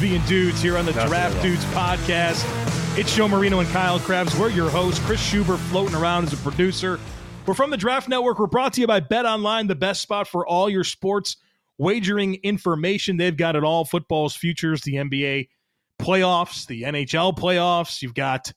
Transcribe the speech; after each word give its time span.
Being 0.00 0.22
dudes 0.22 0.62
here 0.62 0.78
on 0.78 0.86
the 0.86 0.92
Draft 0.92 1.42
Dudes 1.42 1.62
podcast. 1.66 2.42
It's 2.98 3.14
Joe 3.14 3.28
Marino 3.28 3.60
and 3.60 3.68
Kyle 3.68 4.00
Crabbs. 4.00 4.34
We're 4.34 4.48
your 4.48 4.70
hosts. 4.70 4.98
Chris 5.04 5.20
Schubert 5.20 5.58
floating 5.58 5.94
around 5.94 6.24
as 6.24 6.32
a 6.32 6.38
producer. 6.38 6.98
We're 7.44 7.52
from 7.52 7.68
the 7.70 7.76
Draft 7.76 8.08
Network. 8.08 8.38
We're 8.38 8.46
brought 8.46 8.72
to 8.74 8.80
you 8.80 8.86
by 8.86 9.00
Bet 9.00 9.26
Online, 9.26 9.66
the 9.66 9.74
best 9.74 10.00
spot 10.00 10.26
for 10.26 10.46
all 10.46 10.70
your 10.70 10.84
sports 10.84 11.36
wagering 11.76 12.36
information. 12.36 13.18
They've 13.18 13.36
got 13.36 13.56
it 13.56 13.62
all 13.62 13.84
football's 13.84 14.34
futures, 14.34 14.80
the 14.80 14.94
NBA 14.94 15.48
playoffs, 15.98 16.66
the 16.66 16.84
NHL 16.84 17.36
playoffs. 17.36 18.00
You've 18.00 18.14
got 18.14 18.50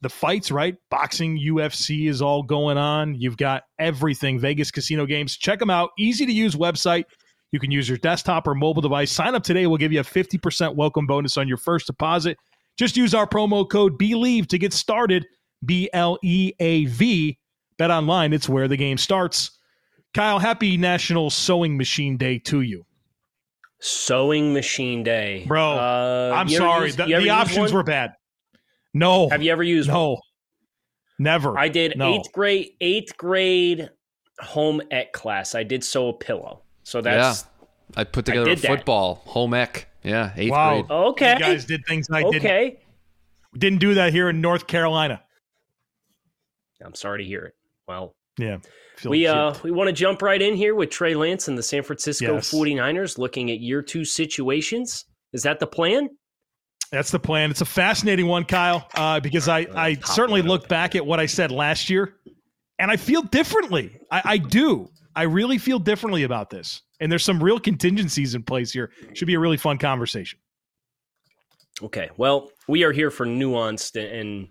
the 0.00 0.08
fights, 0.08 0.52
right? 0.52 0.76
Boxing, 0.90 1.40
UFC 1.40 2.08
is 2.08 2.22
all 2.22 2.44
going 2.44 2.78
on. 2.78 3.16
You've 3.16 3.36
got 3.36 3.64
everything, 3.80 4.38
Vegas 4.38 4.70
casino 4.70 5.06
games. 5.06 5.36
Check 5.36 5.58
them 5.58 5.70
out. 5.70 5.90
Easy 5.98 6.24
to 6.24 6.32
use 6.32 6.54
website. 6.54 7.06
You 7.54 7.60
can 7.60 7.70
use 7.70 7.88
your 7.88 7.98
desktop 7.98 8.48
or 8.48 8.54
mobile 8.56 8.82
device. 8.82 9.12
Sign 9.12 9.36
up 9.36 9.44
today. 9.44 9.68
We'll 9.68 9.78
give 9.78 9.92
you 9.92 10.00
a 10.00 10.02
50% 10.02 10.74
welcome 10.74 11.06
bonus 11.06 11.36
on 11.36 11.46
your 11.46 11.56
first 11.56 11.86
deposit. 11.86 12.36
Just 12.76 12.96
use 12.96 13.14
our 13.14 13.28
promo 13.28 13.70
code 13.70 13.96
BELIEVE 13.96 14.48
to 14.48 14.58
get 14.58 14.72
started. 14.72 15.24
B 15.64 15.88
L 15.92 16.18
E 16.24 16.50
A 16.58 16.86
V. 16.86 17.38
Bet 17.78 17.92
online. 17.92 18.32
It's 18.32 18.48
where 18.48 18.66
the 18.66 18.76
game 18.76 18.98
starts. 18.98 19.52
Kyle, 20.14 20.40
happy 20.40 20.76
National 20.76 21.30
Sewing 21.30 21.76
Machine 21.76 22.16
Day 22.16 22.40
to 22.40 22.62
you. 22.62 22.84
Sewing 23.78 24.52
Machine 24.52 25.04
Day. 25.04 25.44
Bro, 25.46 25.74
Uh, 25.74 26.32
I'm 26.34 26.48
sorry. 26.48 26.86
used- 26.86 26.98
the 26.98 27.04
the 27.06 27.30
options 27.30 27.72
were 27.72 27.84
bad. 27.84 28.14
No. 28.92 29.28
Have 29.28 29.44
you 29.44 29.52
ever 29.52 29.62
used 29.62 29.88
one? 29.88 29.96
No. 29.96 30.20
Never. 31.20 31.56
I 31.56 31.68
did 31.68 31.96
No. 31.96 32.14
eighth 32.16 32.32
grade, 32.32 32.70
eighth 32.80 33.16
grade 33.16 33.90
home 34.40 34.82
ec 34.90 35.12
class. 35.12 35.54
I 35.54 35.62
did 35.62 35.84
sew 35.84 36.08
a 36.08 36.12
pillow. 36.12 36.63
So 36.84 37.00
that's 37.00 37.44
I 37.96 38.04
put 38.04 38.26
together 38.26 38.50
a 38.50 38.54
did 38.54 38.58
that. 38.60 38.68
football 38.68 39.16
home 39.26 39.54
ec. 39.54 39.88
Yeah, 40.02 40.32
eighth 40.36 40.50
Wow. 40.52 40.82
grade. 40.82 40.90
okay. 40.90 41.32
You 41.34 41.38
guys 41.38 41.64
did 41.64 41.80
things 41.88 42.06
I 42.12 42.22
didn't. 42.22 42.36
okay. 42.36 42.78
Didn't 43.56 43.78
do 43.80 43.94
that 43.94 44.12
here 44.12 44.28
in 44.28 44.40
North 44.40 44.66
Carolina. 44.66 45.22
I'm 46.84 46.94
sorry 46.94 47.22
to 47.22 47.28
hear 47.28 47.44
it. 47.44 47.54
Well, 47.88 48.14
Yeah. 48.38 48.58
Feel 48.96 49.10
we 49.10 49.20
shit. 49.22 49.30
uh 49.30 49.54
we 49.62 49.70
want 49.70 49.88
to 49.88 49.92
jump 49.92 50.22
right 50.22 50.40
in 50.40 50.54
here 50.54 50.74
with 50.74 50.90
Trey 50.90 51.14
Lance 51.14 51.48
and 51.48 51.56
the 51.56 51.62
San 51.62 51.82
Francisco 51.82 52.34
Yes. 52.34 52.52
49ers 52.52 53.16
looking 53.18 53.50
at 53.50 53.60
year 53.60 53.80
2 53.82 54.04
situations. 54.04 55.04
Is 55.32 55.42
that 55.44 55.58
the 55.60 55.66
plan? 55.66 56.08
That's 56.92 57.10
the 57.10 57.18
plan. 57.18 57.50
It's 57.50 57.60
a 57.60 57.64
fascinating 57.66 58.26
one, 58.26 58.44
Kyle, 58.44 58.86
uh, 58.94 59.18
because 59.20 59.48
I, 59.48 59.66
I 59.74 59.94
certainly 60.04 60.42
look 60.42 60.68
back 60.68 60.94
at 60.94 61.04
what 61.04 61.18
I 61.18 61.26
said 61.26 61.50
last 61.50 61.90
year, 61.90 62.14
and 62.78 62.88
I 62.90 62.96
feel 62.96 63.22
differently. 63.22 63.98
I, 64.12 64.22
I 64.24 64.36
do. 64.38 64.90
I 65.16 65.22
really 65.22 65.58
feel 65.58 65.78
differently 65.78 66.24
about 66.24 66.50
this. 66.50 66.82
And 67.00 67.10
there's 67.10 67.24
some 67.24 67.42
real 67.42 67.58
contingencies 67.58 68.34
in 68.34 68.42
place 68.42 68.72
here. 68.72 68.90
Should 69.14 69.26
be 69.26 69.34
a 69.34 69.40
really 69.40 69.56
fun 69.56 69.78
conversation. 69.78 70.38
Okay. 71.82 72.10
Well, 72.16 72.50
we 72.68 72.84
are 72.84 72.92
here 72.92 73.10
for 73.10 73.26
nuanced 73.26 73.96
and 73.96 74.48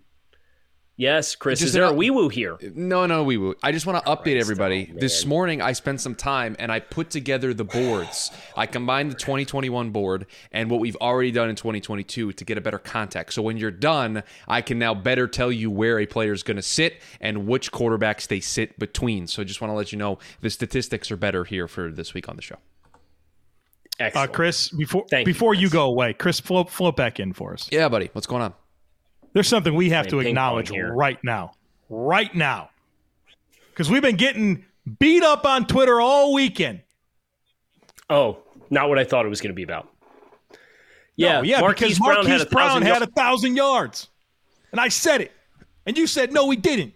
yes, 0.96 1.34
Chris, 1.34 1.58
Just 1.58 1.68
is 1.68 1.72
there 1.72 1.84
a 1.84 1.90
an- 1.90 1.96
wee 1.96 2.10
woo 2.10 2.28
here? 2.28 2.56
No, 2.74 3.06
no, 3.06 3.24
we 3.24 3.36
will. 3.36 3.54
I 3.62 3.72
just 3.72 3.86
want 3.86 4.04
to 4.04 4.10
update 4.10 4.22
Christ, 4.34 4.40
everybody. 4.40 4.90
oh, 4.94 4.98
this 4.98 5.24
morning, 5.26 5.60
I 5.62 5.72
spent 5.72 6.00
some 6.00 6.14
time 6.14 6.56
and 6.58 6.70
I 6.72 6.80
put 6.80 7.10
together 7.10 7.52
the 7.54 7.64
boards. 7.64 8.30
I 8.56 8.66
combined 8.66 9.10
the 9.10 9.16
2021 9.16 9.90
board 9.90 10.26
and 10.52 10.70
what 10.70 10.80
we've 10.80 10.96
already 10.96 11.30
done 11.30 11.48
in 11.48 11.56
2022 11.56 12.32
to 12.32 12.44
get 12.44 12.58
a 12.58 12.60
better 12.60 12.78
context. 12.78 13.34
So 13.34 13.42
when 13.42 13.56
you're 13.56 13.70
done, 13.70 14.22
I 14.48 14.60
can 14.62 14.78
now 14.78 14.94
better 14.94 15.26
tell 15.26 15.50
you 15.52 15.70
where 15.70 15.98
a 15.98 16.06
player 16.06 16.32
is 16.32 16.42
going 16.42 16.56
to 16.56 16.62
sit 16.62 17.00
and 17.20 17.46
which 17.46 17.72
quarterbacks 17.72 18.26
they 18.28 18.40
sit 18.40 18.78
between. 18.78 19.26
So 19.26 19.42
I 19.42 19.44
just 19.44 19.60
want 19.60 19.70
to 19.70 19.74
let 19.76 19.92
you 19.92 19.98
know 19.98 20.18
the 20.40 20.50
statistics 20.50 21.10
are 21.10 21.16
better 21.16 21.44
here 21.44 21.66
for 21.68 21.90
this 21.90 22.14
week 22.14 22.28
on 22.28 22.36
the 22.36 22.42
show. 22.42 22.56
Uh, 24.00 24.04
Excellent. 24.04 24.32
Chris, 24.32 24.68
before 24.70 25.06
Thank 25.08 25.26
you, 25.26 25.32
before 25.32 25.54
you 25.54 25.68
Chris. 25.68 25.72
go 25.72 25.84
away, 25.84 26.12
Chris, 26.14 26.40
float, 26.40 26.68
float 26.68 26.96
back 26.96 27.20
in 27.20 27.32
for 27.32 27.52
us. 27.52 27.68
Yeah, 27.70 27.88
buddy. 27.88 28.10
What's 28.12 28.26
going 28.26 28.42
on? 28.42 28.54
There's 29.34 29.48
something 29.48 29.74
we 29.74 29.90
have 29.90 30.06
to 30.06 30.16
Playing 30.16 30.28
ping 30.28 30.36
pong 30.36 30.60
acknowledge 30.60 30.92
right 30.94 31.22
now. 31.22 31.52
Right 31.90 32.34
now. 32.34 32.70
Because 33.70 33.90
we've 33.90 34.02
been 34.02 34.16
getting 34.16 34.64
beat 34.98 35.22
up 35.22 35.44
on 35.44 35.66
Twitter 35.66 36.00
all 36.00 36.32
weekend. 36.32 36.80
Oh, 38.08 38.38
not 38.70 38.88
what 38.88 38.98
I 38.98 39.04
thought 39.04 39.26
it 39.26 39.28
was 39.28 39.40
going 39.40 39.50
to 39.50 39.54
be 39.54 39.64
about. 39.64 39.88
Yeah, 41.16 41.34
No, 41.34 41.42
yeah, 41.42 41.60
Marquise 41.60 41.98
because 41.98 41.98
Brown 41.98 42.14
Marquise 42.14 42.32
had 42.32 42.40
a 42.42 42.50
Brown 42.50 42.82
had 42.82 43.02
a 43.02 43.06
thousand 43.06 43.56
yards. 43.56 44.08
And 44.72 44.80
I 44.80 44.88
said 44.88 45.20
it. 45.20 45.32
And 45.86 45.98
you 45.98 46.06
said, 46.06 46.32
no, 46.32 46.46
we 46.46 46.56
didn't. 46.56 46.94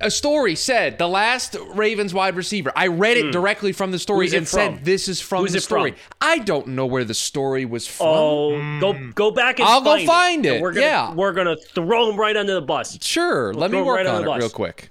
A 0.00 0.10
story 0.10 0.54
said 0.54 0.98
the 0.98 1.08
last 1.08 1.54
Ravens 1.74 2.14
wide 2.14 2.34
receiver. 2.34 2.72
I 2.74 2.86
read 2.86 3.18
it 3.18 3.26
hmm. 3.26 3.30
directly 3.30 3.72
from 3.72 3.92
the 3.92 3.98
story. 3.98 4.26
Who's 4.26 4.34
and 4.34 4.48
said 4.48 4.84
this 4.84 5.06
is 5.06 5.20
from 5.20 5.42
Who's 5.42 5.52
the 5.52 5.58
it 5.58 5.62
story. 5.62 5.92
from? 5.92 6.00
I 6.20 6.38
don't 6.38 6.68
know 6.68 6.86
where 6.86 7.04
the 7.04 7.14
story 7.14 7.66
was 7.66 7.86
oh, 8.00 8.50
from. 8.52 8.78
Oh, 8.78 8.80
go 8.80 9.10
go 9.14 9.30
back 9.30 9.58
and 9.58 9.68
I'll 9.68 9.82
go 9.82 9.96
find 9.96 10.06
find 10.06 10.46
And 10.46 10.56
it, 10.56 10.62
We're 10.62 10.72
gonna, 10.72 10.86
yeah. 10.86 11.14
we're 11.14 11.32
gonna 11.32 11.56
throw 11.56 12.10
him 12.10 12.18
right 12.18 12.36
under 12.36 12.54
the 12.54 12.62
bus. 12.62 12.98
Sure, 13.02 13.52
let 13.52 13.70
me 13.70 13.82
work 13.82 13.98
right 13.98 14.06
on 14.06 14.16
on 14.16 14.22
the 14.22 14.28
it 14.28 14.32
bus. 14.32 14.40
real 14.40 14.50
quick. 14.50 14.90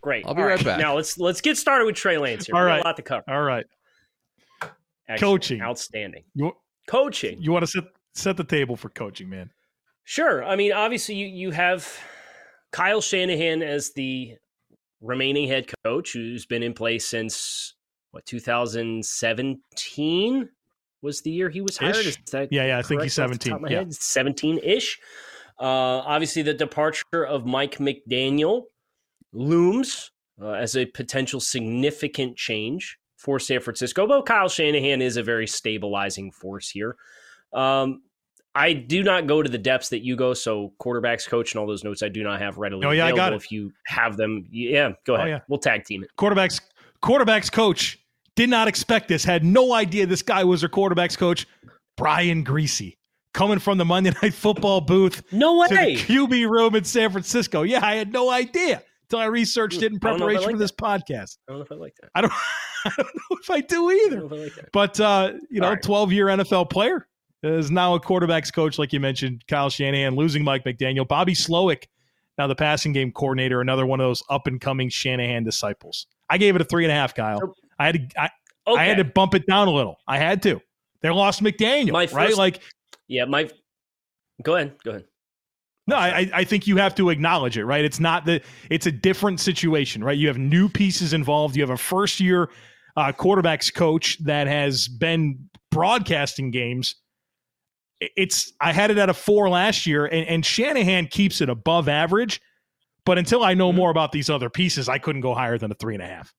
Great. 0.00 0.26
I'll 0.26 0.34
be 0.34 0.42
right 0.42 0.62
back. 0.62 0.78
Now 0.78 0.96
let's 0.96 1.18
let's 1.18 1.40
get 1.40 1.58
started 1.58 1.84
with 1.84 1.94
Trey 1.94 2.18
Lance 2.18 2.46
here. 2.46 2.54
All 2.54 2.62
We 2.62 2.68
got 2.68 2.72
right. 2.72 2.80
a 2.80 2.84
lot 2.84 2.96
to 2.96 3.02
cover. 3.02 3.24
All 3.28 3.42
right. 3.42 3.66
Excellent. 5.08 5.20
Coaching. 5.20 5.60
outstanding. 5.60 6.24
You, 6.34 6.52
Coaching. 6.88 7.40
you 7.40 7.52
want 7.52 7.62
to 7.64 7.66
set, 7.66 7.84
set 8.14 8.36
the 8.36 8.44
table 8.44 8.76
for 8.76 8.88
coaching, 8.88 9.28
man. 9.28 9.50
Sure. 10.04 10.44
I 10.44 10.56
mean, 10.56 10.72
obviously, 10.72 11.14
you 11.14 11.26
you 11.26 11.50
have 11.50 11.98
Kyle 12.74 13.00
Shanahan 13.00 13.62
as 13.62 13.92
the 13.92 14.36
remaining 15.00 15.46
head 15.46 15.70
coach, 15.84 16.12
who's 16.12 16.44
been 16.44 16.64
in 16.64 16.74
place 16.74 17.06
since 17.06 17.76
what 18.10 18.26
2017 18.26 20.48
was 21.00 21.22
the 21.22 21.30
year 21.30 21.48
he 21.50 21.60
was 21.60 21.76
hired. 21.76 21.94
Ish. 21.94 22.06
Is 22.06 22.18
that 22.32 22.48
Yeah, 22.50 22.66
yeah, 22.66 22.78
I 22.78 22.82
think 22.82 23.02
he's 23.02 23.14
correct 23.14 23.30
off 23.30 23.38
the 23.38 23.44
17, 23.44 23.52
top 23.52 23.58
of 23.58 23.62
my 23.62 23.68
yeah. 23.70 23.84
17 23.88 24.58
ish. 24.64 24.98
Uh, 25.60 26.00
obviously, 26.00 26.42
the 26.42 26.52
departure 26.52 27.24
of 27.24 27.46
Mike 27.46 27.78
McDaniel 27.78 28.62
looms 29.32 30.10
uh, 30.42 30.54
as 30.54 30.76
a 30.76 30.86
potential 30.86 31.38
significant 31.38 32.36
change 32.36 32.98
for 33.16 33.38
San 33.38 33.60
Francisco. 33.60 34.08
But 34.08 34.26
Kyle 34.26 34.48
Shanahan 34.48 35.00
is 35.00 35.16
a 35.16 35.22
very 35.22 35.46
stabilizing 35.46 36.32
force 36.32 36.70
here. 36.70 36.96
Um, 37.52 38.02
I 38.56 38.72
do 38.72 39.02
not 39.02 39.26
go 39.26 39.42
to 39.42 39.48
the 39.50 39.58
depths 39.58 39.88
that 39.88 40.04
you 40.04 40.14
go. 40.16 40.32
So 40.34 40.72
quarterbacks 40.80 41.26
coach 41.28 41.52
and 41.52 41.60
all 41.60 41.66
those 41.66 41.82
notes 41.84 42.02
I 42.02 42.08
do 42.08 42.22
not 42.22 42.40
have 42.40 42.56
readily 42.58 42.86
Oh, 42.86 42.90
yeah, 42.90 43.04
I 43.06 43.08
available. 43.10 43.16
got 43.16 43.32
it. 43.32 43.36
If 43.36 43.50
you 43.52 43.72
have 43.86 44.16
them, 44.16 44.46
yeah, 44.50 44.92
go 45.04 45.14
Oh, 45.14 45.16
ahead. 45.16 45.28
yeah. 45.28 45.40
We'll 45.48 45.58
tag 45.58 45.84
team 45.84 46.04
it. 46.04 46.10
Quarterbacks, 46.16 46.60
quarterbacks 47.02 47.50
coach 47.50 47.98
did 48.36 48.48
not 48.50 48.68
expect 48.68 49.08
this, 49.08 49.24
had 49.24 49.44
no 49.44 49.72
idea 49.72 50.06
this 50.06 50.22
guy 50.22 50.44
was 50.44 50.60
their 50.60 50.68
quarterbacks 50.70 51.18
coach. 51.18 51.46
Brian 51.96 52.44
Griese 52.44 52.96
coming 53.32 53.58
from 53.58 53.78
the 53.78 53.84
Monday 53.84 54.12
Night 54.22 54.34
Football 54.34 54.80
booth 54.80 55.22
No 55.32 55.62
to 55.66 55.74
the 55.74 55.80
way. 55.80 55.96
QB 55.96 56.48
room 56.48 56.74
in 56.76 56.84
San 56.84 57.10
Francisco. 57.10 57.62
Yeah, 57.62 57.84
I 57.84 57.94
had 57.96 58.12
no 58.12 58.30
idea. 58.30 58.82
until 59.04 59.18
I 59.20 59.26
researched 59.26 59.82
it 59.82 59.92
in 59.92 59.98
preparation 60.00 60.42
like 60.44 60.52
for 60.52 60.58
this 60.58 60.70
that. 60.70 60.78
podcast. 60.78 61.38
I 61.48 61.52
don't 61.52 61.58
know 61.58 61.64
if 61.64 61.72
I 61.72 61.74
like 61.76 61.94
that. 62.00 62.10
I 62.14 62.20
don't, 62.20 62.32
I 62.84 62.92
don't 62.96 63.14
know 63.14 63.36
if 63.40 63.50
I 63.50 63.60
do 63.60 63.90
either. 63.90 64.18
I 64.24 64.28
like 64.28 64.52
but 64.72 64.98
uh, 65.00 65.32
you 65.50 65.60
know, 65.60 65.74
twelve 65.76 66.08
right. 66.10 66.14
year 66.14 66.26
NFL 66.26 66.70
player 66.70 67.06
is 67.44 67.70
now 67.70 67.94
a 67.94 68.00
quarterbacks 68.00 68.52
coach, 68.52 68.78
like 68.78 68.92
you 68.92 69.00
mentioned. 69.00 69.44
Kyle 69.46 69.70
Shanahan 69.70 70.16
losing 70.16 70.44
Mike 70.44 70.64
McDaniel, 70.64 71.06
Bobby 71.06 71.34
Slowik, 71.34 71.84
now 72.38 72.46
the 72.46 72.54
passing 72.54 72.92
game 72.92 73.12
coordinator, 73.12 73.60
another 73.60 73.86
one 73.86 74.00
of 74.00 74.06
those 74.06 74.22
up 74.28 74.46
and 74.46 74.60
coming 74.60 74.88
Shanahan 74.88 75.44
disciples. 75.44 76.06
I 76.28 76.38
gave 76.38 76.56
it 76.56 76.62
a 76.62 76.64
three 76.64 76.84
and 76.84 76.90
a 76.90 76.94
half, 76.94 77.14
Kyle. 77.14 77.54
I 77.78 77.86
had 77.86 77.94
to, 77.94 78.20
I, 78.20 78.30
okay. 78.66 78.80
I 78.80 78.84
had 78.84 78.96
to 78.96 79.04
bump 79.04 79.34
it 79.34 79.46
down 79.46 79.68
a 79.68 79.72
little. 79.72 79.98
I 80.08 80.18
had 80.18 80.42
to. 80.42 80.60
They 81.00 81.10
lost 81.10 81.42
McDaniel, 81.42 81.92
my 81.92 82.06
first, 82.06 82.16
right? 82.16 82.36
Like, 82.36 82.62
yeah, 83.08 83.24
my. 83.26 83.50
Go 84.42 84.56
ahead. 84.56 84.76
Go 84.82 84.90
ahead. 84.92 85.04
No, 85.86 85.96
I, 85.96 86.30
I 86.32 86.44
think 86.44 86.66
you 86.66 86.78
have 86.78 86.94
to 86.94 87.10
acknowledge 87.10 87.58
it, 87.58 87.66
right? 87.66 87.84
It's 87.84 88.00
not 88.00 88.24
that 88.24 88.42
it's 88.70 88.86
a 88.86 88.92
different 88.92 89.38
situation, 89.38 90.02
right? 90.02 90.16
You 90.16 90.28
have 90.28 90.38
new 90.38 90.68
pieces 90.68 91.12
involved. 91.12 91.56
You 91.56 91.62
have 91.62 91.70
a 91.70 91.76
first 91.76 92.20
year 92.20 92.48
uh, 92.96 93.12
quarterbacks 93.12 93.72
coach 93.72 94.18
that 94.24 94.46
has 94.46 94.88
been 94.88 95.50
broadcasting 95.70 96.50
games. 96.50 96.96
It's 98.16 98.52
I 98.60 98.72
had 98.72 98.90
it 98.90 98.98
at 98.98 99.08
a 99.08 99.14
four 99.14 99.48
last 99.48 99.86
year, 99.86 100.06
and, 100.06 100.26
and 100.26 100.46
Shanahan 100.46 101.06
keeps 101.06 101.40
it 101.40 101.48
above 101.48 101.88
average. 101.88 102.40
But 103.04 103.18
until 103.18 103.42
I 103.42 103.54
know 103.54 103.68
mm-hmm. 103.68 103.76
more 103.76 103.90
about 103.90 104.12
these 104.12 104.30
other 104.30 104.48
pieces, 104.48 104.88
I 104.88 104.98
couldn't 104.98 105.20
go 105.20 105.34
higher 105.34 105.58
than 105.58 105.70
a 105.70 105.74
three 105.74 105.94
and 105.94 106.02
a 106.02 106.06
half. 106.06 106.32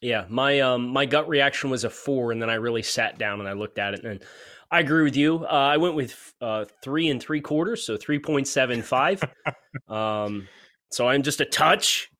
Yeah, 0.00 0.26
my 0.28 0.60
um 0.60 0.88
my 0.88 1.06
gut 1.06 1.28
reaction 1.28 1.70
was 1.70 1.84
a 1.84 1.90
four, 1.90 2.32
and 2.32 2.40
then 2.40 2.50
I 2.50 2.54
really 2.54 2.82
sat 2.82 3.18
down 3.18 3.40
and 3.40 3.48
I 3.48 3.52
looked 3.52 3.78
at 3.78 3.94
it, 3.94 4.04
and 4.04 4.22
I 4.70 4.80
agree 4.80 5.04
with 5.04 5.16
you. 5.16 5.44
Uh, 5.44 5.52
I 5.52 5.76
went 5.76 5.94
with 5.94 6.34
uh, 6.40 6.64
three 6.82 7.08
and 7.08 7.22
three 7.22 7.40
quarters, 7.40 7.84
so 7.84 7.96
three 7.96 8.18
point 8.18 8.48
seven 8.48 8.82
five. 8.82 9.22
um, 9.88 10.48
so 10.90 11.08
I'm 11.08 11.22
just 11.22 11.40
a 11.40 11.44
touch 11.44 12.10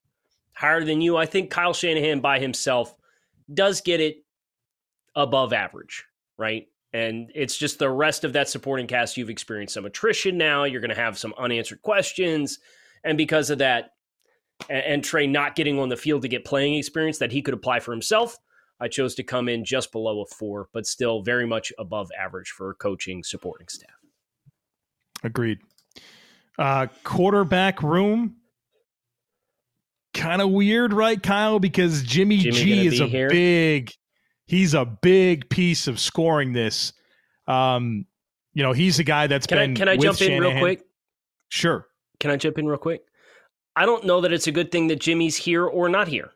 higher 0.54 0.84
than 0.84 1.00
you. 1.00 1.16
I 1.16 1.26
think 1.26 1.50
Kyle 1.50 1.74
Shanahan 1.74 2.20
by 2.20 2.38
himself 2.38 2.94
does 3.52 3.80
get 3.80 4.00
it 4.00 4.16
above 5.14 5.52
average, 5.52 6.04
right? 6.38 6.66
And 6.96 7.30
it's 7.34 7.56
just 7.56 7.78
the 7.78 7.90
rest 7.90 8.24
of 8.24 8.32
that 8.34 8.48
supporting 8.48 8.86
cast. 8.86 9.16
You've 9.16 9.30
experienced 9.30 9.74
some 9.74 9.84
attrition 9.84 10.38
now. 10.38 10.64
You're 10.64 10.80
going 10.80 10.88
to 10.88 10.94
have 10.94 11.18
some 11.18 11.34
unanswered 11.38 11.82
questions, 11.82 12.58
and 13.04 13.18
because 13.18 13.50
of 13.50 13.58
that, 13.58 13.90
and, 14.70 14.84
and 14.84 15.04
Trey 15.04 15.26
not 15.26 15.56
getting 15.56 15.78
on 15.78 15.88
the 15.88 15.96
field 15.96 16.22
to 16.22 16.28
get 16.28 16.44
playing 16.44 16.74
experience 16.74 17.18
that 17.18 17.32
he 17.32 17.42
could 17.42 17.54
apply 17.54 17.80
for 17.80 17.92
himself 17.92 18.38
I 18.78 18.88
chose 18.88 19.14
to 19.16 19.22
come 19.22 19.48
in 19.48 19.64
just 19.64 19.90
below 19.92 20.22
a 20.22 20.26
four, 20.26 20.68
but 20.72 20.86
still 20.86 21.22
very 21.22 21.46
much 21.46 21.72
above 21.78 22.10
average 22.18 22.50
for 22.50 22.74
coaching 22.74 23.24
supporting 23.24 23.68
staff. 23.68 23.90
Agreed. 25.22 25.58
Uh, 26.58 26.86
quarterback 27.02 27.82
room, 27.82 28.36
kind 30.12 30.42
of 30.42 30.50
weird, 30.50 30.92
right, 30.92 31.22
Kyle? 31.22 31.58
Because 31.58 32.02
Jimmy, 32.02 32.38
Jimmy 32.38 32.56
G 32.56 32.86
is 32.86 33.00
a 33.00 33.06
here? 33.06 33.28
big, 33.30 33.92
he's 34.46 34.74
a 34.74 34.84
big 34.84 35.48
piece 35.48 35.86
of 35.88 36.00
scoring 36.00 36.52
this. 36.52 36.92
Um, 37.46 38.06
you 38.54 38.62
know, 38.62 38.72
he's 38.72 38.98
a 38.98 39.04
guy 39.04 39.26
that's 39.26 39.46
can 39.46 39.58
been. 39.58 39.70
I, 39.72 39.74
can 39.74 39.88
I 39.88 39.96
jump 39.96 40.18
Shanahan. 40.18 40.42
in 40.42 40.50
real 40.50 40.58
quick? 40.60 40.82
Sure. 41.48 41.86
Can 42.18 42.30
I 42.30 42.36
jump 42.36 42.58
in 42.58 42.66
real 42.66 42.78
quick? 42.78 43.02
I 43.76 43.84
don't 43.84 44.04
know 44.04 44.22
that 44.22 44.32
it's 44.32 44.46
a 44.46 44.52
good 44.52 44.72
thing 44.72 44.86
that 44.88 45.00
Jimmy's 45.00 45.36
here 45.36 45.64
or 45.64 45.88
not 45.88 46.08
here. 46.08 46.30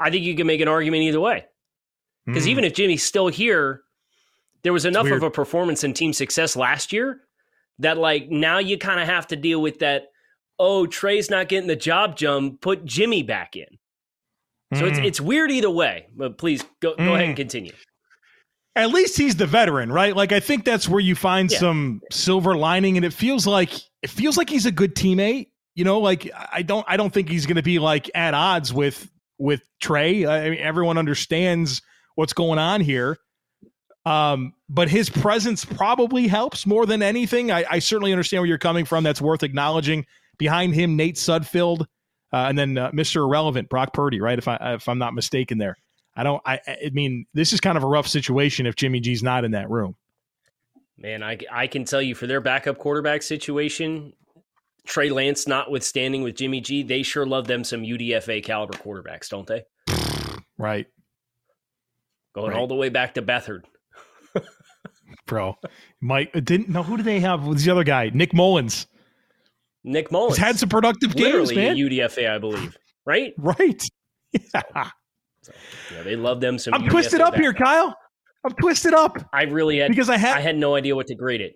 I 0.00 0.10
think 0.10 0.24
you 0.24 0.34
can 0.34 0.48
make 0.48 0.60
an 0.60 0.68
argument 0.68 1.04
either 1.04 1.20
way. 1.20 1.46
Because 2.26 2.44
mm. 2.44 2.48
even 2.48 2.64
if 2.64 2.74
Jimmy's 2.74 3.04
still 3.04 3.28
here, 3.28 3.82
there 4.64 4.72
was 4.72 4.84
enough 4.84 5.06
of 5.06 5.22
a 5.22 5.30
performance 5.30 5.84
and 5.84 5.94
team 5.94 6.12
success 6.12 6.56
last 6.56 6.92
year 6.92 7.20
that 7.78 7.98
like 7.98 8.28
now 8.28 8.58
you 8.58 8.78
kind 8.78 9.00
of 9.00 9.06
have 9.06 9.28
to 9.28 9.36
deal 9.36 9.62
with 9.62 9.78
that. 9.78 10.08
Oh, 10.58 10.86
Trey's 10.86 11.30
not 11.30 11.48
getting 11.48 11.68
the 11.68 11.76
job 11.76 12.16
jump. 12.16 12.60
Put 12.60 12.84
Jimmy 12.84 13.22
back 13.22 13.56
in. 13.56 13.78
So 14.74 14.86
it's 14.86 14.98
hmm. 14.98 15.04
it's 15.04 15.20
weird 15.20 15.50
either 15.50 15.70
way. 15.70 16.06
But 16.16 16.38
please 16.38 16.64
go 16.80 16.94
go 16.96 17.02
mm. 17.02 17.08
ahead 17.08 17.24
and 17.24 17.32
hmm. 17.32 17.36
continue. 17.36 17.72
At 18.74 18.90
least 18.90 19.18
he's 19.18 19.36
the 19.36 19.46
veteran, 19.46 19.92
right? 19.92 20.16
Like 20.16 20.32
I 20.32 20.40
think 20.40 20.64
that's 20.64 20.88
where 20.88 21.00
you 21.00 21.14
find 21.14 21.50
yeah. 21.50 21.58
some 21.58 22.00
silver 22.10 22.56
lining, 22.56 22.96
and 22.96 23.04
it 23.04 23.12
feels 23.12 23.46
like 23.46 23.70
it 24.02 24.10
feels 24.10 24.36
like 24.36 24.48
he's 24.48 24.66
a 24.66 24.72
good 24.72 24.94
teammate. 24.94 25.48
You 25.74 25.84
know, 25.84 26.00
like 26.00 26.30
I 26.34 26.62
don't 26.62 26.84
I 26.88 26.96
don't 26.96 27.12
think 27.12 27.28
he's 27.28 27.46
going 27.46 27.56
to 27.56 27.62
be 27.62 27.78
like 27.78 28.10
at 28.14 28.34
odds 28.34 28.72
with 28.72 29.10
with 29.38 29.62
Trey. 29.80 30.24
I 30.24 30.50
mean, 30.50 30.60
everyone 30.60 30.96
understands 30.98 31.82
what's 32.14 32.32
going 32.32 32.58
on 32.58 32.80
here. 32.80 33.18
Um, 34.04 34.54
but 34.68 34.88
his 34.88 35.08
presence 35.08 35.64
probably 35.64 36.26
helps 36.26 36.66
more 36.66 36.86
than 36.86 37.02
anything. 37.02 37.52
I, 37.52 37.64
I, 37.70 37.78
certainly 37.78 38.12
understand 38.12 38.40
where 38.40 38.48
you're 38.48 38.58
coming 38.58 38.84
from. 38.84 39.04
That's 39.04 39.20
worth 39.20 39.44
acknowledging. 39.44 40.06
Behind 40.38 40.74
him, 40.74 40.96
Nate 40.96 41.14
Sudfeld, 41.14 41.86
uh, 42.32 42.46
and 42.48 42.56
then 42.56 42.78
uh, 42.78 42.90
Mr. 42.92 43.16
Irrelevant, 43.16 43.68
Brock 43.68 43.92
Purdy. 43.92 44.20
Right, 44.20 44.38
if 44.38 44.48
I 44.48 44.74
if 44.74 44.88
I'm 44.88 44.98
not 44.98 45.14
mistaken, 45.14 45.58
there. 45.58 45.76
I 46.14 46.22
don't. 46.22 46.42
I, 46.44 46.60
I 46.66 46.90
mean, 46.92 47.26
this 47.34 47.52
is 47.52 47.60
kind 47.60 47.76
of 47.76 47.84
a 47.84 47.88
rough 47.88 48.06
situation 48.06 48.66
if 48.66 48.76
Jimmy 48.76 49.00
G's 49.00 49.22
not 49.22 49.44
in 49.44 49.52
that 49.52 49.70
room. 49.70 49.96
Man, 50.98 51.22
I 51.22 51.38
I 51.50 51.66
can 51.66 51.84
tell 51.84 52.02
you 52.02 52.14
for 52.14 52.26
their 52.26 52.40
backup 52.40 52.78
quarterback 52.78 53.22
situation, 53.22 54.12
Trey 54.86 55.10
Lance 55.10 55.46
notwithstanding 55.46 56.22
with 56.22 56.36
Jimmy 56.36 56.60
G, 56.60 56.82
they 56.82 57.02
sure 57.02 57.26
love 57.26 57.46
them 57.46 57.64
some 57.64 57.82
UDFA 57.82 58.42
caliber 58.42 58.74
quarterbacks, 58.74 59.28
don't 59.28 59.46
they? 59.46 59.64
Right. 60.58 60.86
Going 62.34 62.50
right. 62.50 62.56
all 62.58 62.68
the 62.68 62.74
way 62.76 62.88
back 62.88 63.14
to 63.14 63.22
Beathard. 63.22 63.62
Bro, 65.26 65.56
Mike 66.00 66.32
didn't 66.44 66.68
know 66.68 66.84
who 66.84 66.96
do 66.96 67.02
they 67.02 67.18
have? 67.18 67.46
with 67.46 67.64
the 67.64 67.70
other 67.70 67.82
guy? 67.82 68.10
Nick 68.14 68.32
Mullens. 68.32 68.86
Nick 69.84 70.12
Mullens 70.12 70.36
He's 70.36 70.44
had 70.44 70.58
some 70.58 70.68
productive 70.68 71.14
games, 71.16 71.54
man. 71.54 71.76
UDFA, 71.76 72.30
I 72.30 72.38
believe. 72.38 72.76
Right. 73.04 73.34
Right. 73.38 73.82
Yeah. 74.32 74.90
So, 75.42 75.52
yeah, 75.92 76.02
they 76.04 76.14
love 76.14 76.40
them 76.40 76.56
some. 76.58 76.72
I'm 76.72 76.82
UDFA 76.82 76.90
twisted 76.90 77.20
up 77.20 77.34
here, 77.34 77.52
Kyle. 77.52 77.96
I'm 78.44 78.52
twisted 78.54 78.94
up. 78.94 79.18
I 79.32 79.42
really 79.42 79.78
had 79.78 79.88
because 79.88 80.08
I 80.08 80.16
had 80.16 80.36
I 80.36 80.40
had 80.40 80.56
no 80.56 80.74
idea 80.76 80.94
what 80.94 81.08
to 81.08 81.14
grade 81.14 81.40
it. 81.40 81.54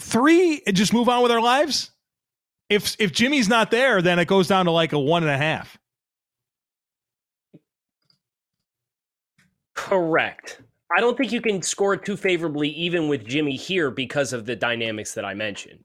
three 0.00 0.62
and 0.66 0.76
just 0.76 0.92
move 0.92 1.08
on 1.08 1.22
with 1.22 1.32
our 1.32 1.40
lives? 1.40 1.90
If 2.68 2.96
if 2.98 3.12
Jimmy's 3.12 3.48
not 3.48 3.70
there, 3.70 4.02
then 4.02 4.18
it 4.18 4.26
goes 4.26 4.48
down 4.48 4.66
to 4.66 4.70
like 4.70 4.92
a 4.92 4.98
one 4.98 5.22
and 5.22 5.32
a 5.32 5.38
half. 5.38 5.78
Correct. 9.74 10.60
I 10.96 11.00
don't 11.00 11.16
think 11.16 11.32
you 11.32 11.40
can 11.40 11.60
score 11.62 11.96
too 11.96 12.16
favorably 12.16 12.70
even 12.70 13.08
with 13.08 13.26
Jimmy 13.26 13.56
here 13.56 13.90
because 13.90 14.32
of 14.32 14.46
the 14.46 14.56
dynamics 14.56 15.14
that 15.14 15.24
I 15.24 15.34
mentioned. 15.34 15.84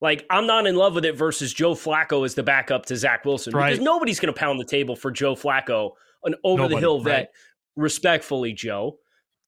Like, 0.00 0.26
I'm 0.28 0.46
not 0.46 0.66
in 0.66 0.76
love 0.76 0.94
with 0.94 1.06
it 1.06 1.16
versus 1.16 1.54
Joe 1.54 1.74
Flacco 1.74 2.24
as 2.26 2.34
the 2.34 2.42
backup 2.42 2.84
to 2.86 2.96
Zach 2.96 3.24
Wilson 3.24 3.54
right. 3.54 3.70
because 3.70 3.82
nobody's 3.82 4.20
going 4.20 4.32
to 4.32 4.38
pound 4.38 4.60
the 4.60 4.64
table 4.64 4.96
for 4.96 5.10
Joe 5.10 5.34
Flacco, 5.34 5.92
an 6.24 6.34
over 6.44 6.68
the 6.68 6.76
hill 6.76 7.00
vet, 7.00 7.12
right. 7.14 7.28
respectfully, 7.76 8.52
Joe, 8.52 8.98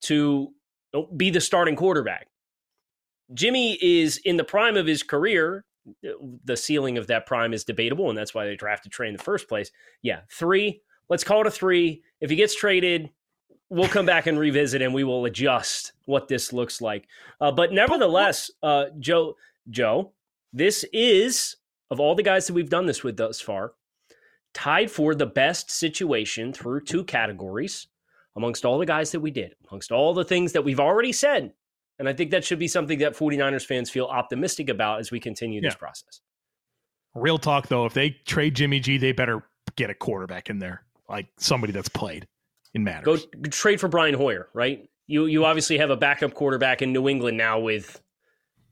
to 0.04 0.52
be 1.14 1.28
the 1.28 1.40
starting 1.40 1.76
quarterback. 1.76 2.28
Jimmy 3.34 3.76
is 3.82 4.18
in 4.24 4.36
the 4.38 4.44
prime 4.44 4.76
of 4.76 4.86
his 4.86 5.02
career. 5.02 5.64
The 6.44 6.56
ceiling 6.56 6.96
of 6.96 7.06
that 7.08 7.26
prime 7.26 7.52
is 7.52 7.64
debatable, 7.64 8.08
and 8.08 8.16
that's 8.16 8.34
why 8.34 8.46
they 8.46 8.56
drafted 8.56 8.92
Trey 8.92 9.08
in 9.08 9.16
the 9.16 9.22
first 9.22 9.48
place. 9.48 9.70
Yeah, 10.00 10.20
three. 10.32 10.80
Let's 11.08 11.24
call 11.24 11.42
it 11.42 11.46
a 11.46 11.50
three. 11.50 12.02
If 12.20 12.30
he 12.30 12.36
gets 12.36 12.54
traded, 12.54 13.10
we'll 13.70 13.88
come 13.88 14.06
back 14.06 14.26
and 14.26 14.38
revisit, 14.38 14.82
and 14.82 14.94
we 14.94 15.04
will 15.04 15.24
adjust 15.24 15.92
what 16.04 16.28
this 16.28 16.52
looks 16.52 16.80
like. 16.80 17.08
Uh, 17.40 17.52
but 17.52 17.72
nevertheless, 17.72 18.50
uh, 18.62 18.86
Joe, 18.98 19.36
Joe, 19.70 20.12
this 20.52 20.84
is 20.92 21.56
of 21.90 22.00
all 22.00 22.14
the 22.14 22.22
guys 22.22 22.46
that 22.46 22.54
we've 22.54 22.70
done 22.70 22.86
this 22.86 23.04
with 23.04 23.16
thus 23.16 23.40
far, 23.40 23.72
tied 24.54 24.90
for 24.90 25.14
the 25.14 25.26
best 25.26 25.70
situation 25.70 26.52
through 26.52 26.80
two 26.80 27.04
categories 27.04 27.86
amongst 28.34 28.64
all 28.64 28.78
the 28.78 28.86
guys 28.86 29.12
that 29.12 29.20
we 29.20 29.30
did, 29.30 29.54
amongst 29.68 29.92
all 29.92 30.12
the 30.12 30.24
things 30.24 30.52
that 30.52 30.64
we've 30.64 30.80
already 30.80 31.12
said 31.12 31.52
and 31.98 32.08
I 32.08 32.12
think 32.12 32.30
that 32.30 32.44
should 32.44 32.58
be 32.58 32.68
something 32.68 32.98
that 32.98 33.14
49ers 33.14 33.64
fans 33.64 33.90
feel 33.90 34.06
optimistic 34.06 34.68
about 34.68 35.00
as 35.00 35.10
we 35.10 35.20
continue 35.20 35.60
this 35.60 35.74
yeah. 35.74 35.78
process. 35.78 36.20
Real 37.14 37.38
talk, 37.38 37.68
though, 37.68 37.86
if 37.86 37.94
they 37.94 38.10
trade 38.26 38.54
Jimmy 38.54 38.80
G, 38.80 38.98
they 38.98 39.12
better 39.12 39.42
get 39.76 39.88
a 39.88 39.94
quarterback 39.94 40.50
in 40.50 40.58
there, 40.58 40.84
like 41.08 41.26
somebody 41.38 41.72
that's 41.72 41.88
played 41.88 42.26
in 42.76 42.84
matters. 42.84 43.26
Go 43.26 43.48
trade 43.50 43.80
for 43.80 43.88
Brian 43.88 44.14
Hoyer, 44.14 44.48
right? 44.54 44.88
You 45.08 45.26
you 45.26 45.44
obviously 45.44 45.78
have 45.78 45.90
a 45.90 45.96
backup 45.96 46.34
quarterback 46.34 46.82
in 46.82 46.92
New 46.92 47.08
England 47.08 47.36
now 47.36 47.58
with 47.58 48.00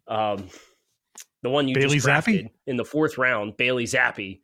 um, 0.07 0.49
the 1.43 1.51
one 1.51 1.67
you 1.67 1.75
Bailey 1.75 1.97
just 1.97 2.05
drafted 2.05 2.51
in 2.67 2.77
the 2.77 2.85
fourth 2.85 3.19
round, 3.19 3.57
Bailey 3.57 3.85
Zappe. 3.85 4.41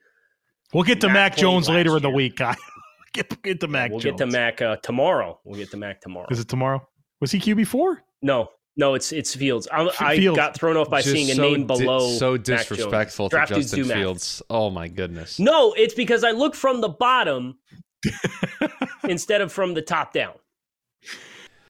We'll 0.72 0.84
get 0.84 1.00
to 1.02 1.08
Mac, 1.08 1.32
Mac 1.32 1.36
Jones 1.36 1.68
later 1.68 1.90
year. 1.90 1.96
in 1.98 2.02
the 2.02 2.10
week, 2.10 2.36
guy. 2.36 2.56
get, 3.12 3.42
get 3.42 3.60
to 3.60 3.68
Mac. 3.68 3.90
we'll 3.90 4.00
Jones. 4.00 4.18
get 4.18 4.24
to 4.24 4.32
Mac 4.32 4.62
uh, 4.62 4.76
tomorrow. 4.76 5.38
We'll 5.44 5.58
get 5.58 5.70
to 5.72 5.76
Mac 5.76 6.00
tomorrow. 6.00 6.28
Is 6.30 6.40
it 6.40 6.48
tomorrow? 6.48 6.86
Was 7.20 7.30
he 7.30 7.38
QB 7.38 7.66
four? 7.66 8.02
No, 8.22 8.48
no, 8.76 8.94
it's 8.94 9.12
it's 9.12 9.34
Fields. 9.34 9.68
I, 9.70 9.90
I 10.00 10.24
got 10.34 10.54
thrown 10.54 10.76
off 10.78 10.88
by 10.88 11.02
Just 11.02 11.12
seeing 11.12 11.30
a 11.30 11.34
so 11.34 11.42
name 11.42 11.66
below. 11.66 11.98
Di- 12.12 12.16
so 12.16 12.36
disrespectful 12.38 13.28
to 13.28 13.44
Justin 13.46 13.84
Fields. 13.84 14.42
Oh 14.48 14.70
my 14.70 14.88
goodness. 14.88 15.38
No, 15.38 15.74
it's 15.74 15.92
because 15.92 16.24
I 16.24 16.30
look 16.30 16.54
from 16.54 16.80
the 16.80 16.88
bottom 16.88 17.58
instead 19.08 19.40
of 19.40 19.52
from 19.52 19.74
the 19.74 19.82
top 19.82 20.12
down. 20.12 20.34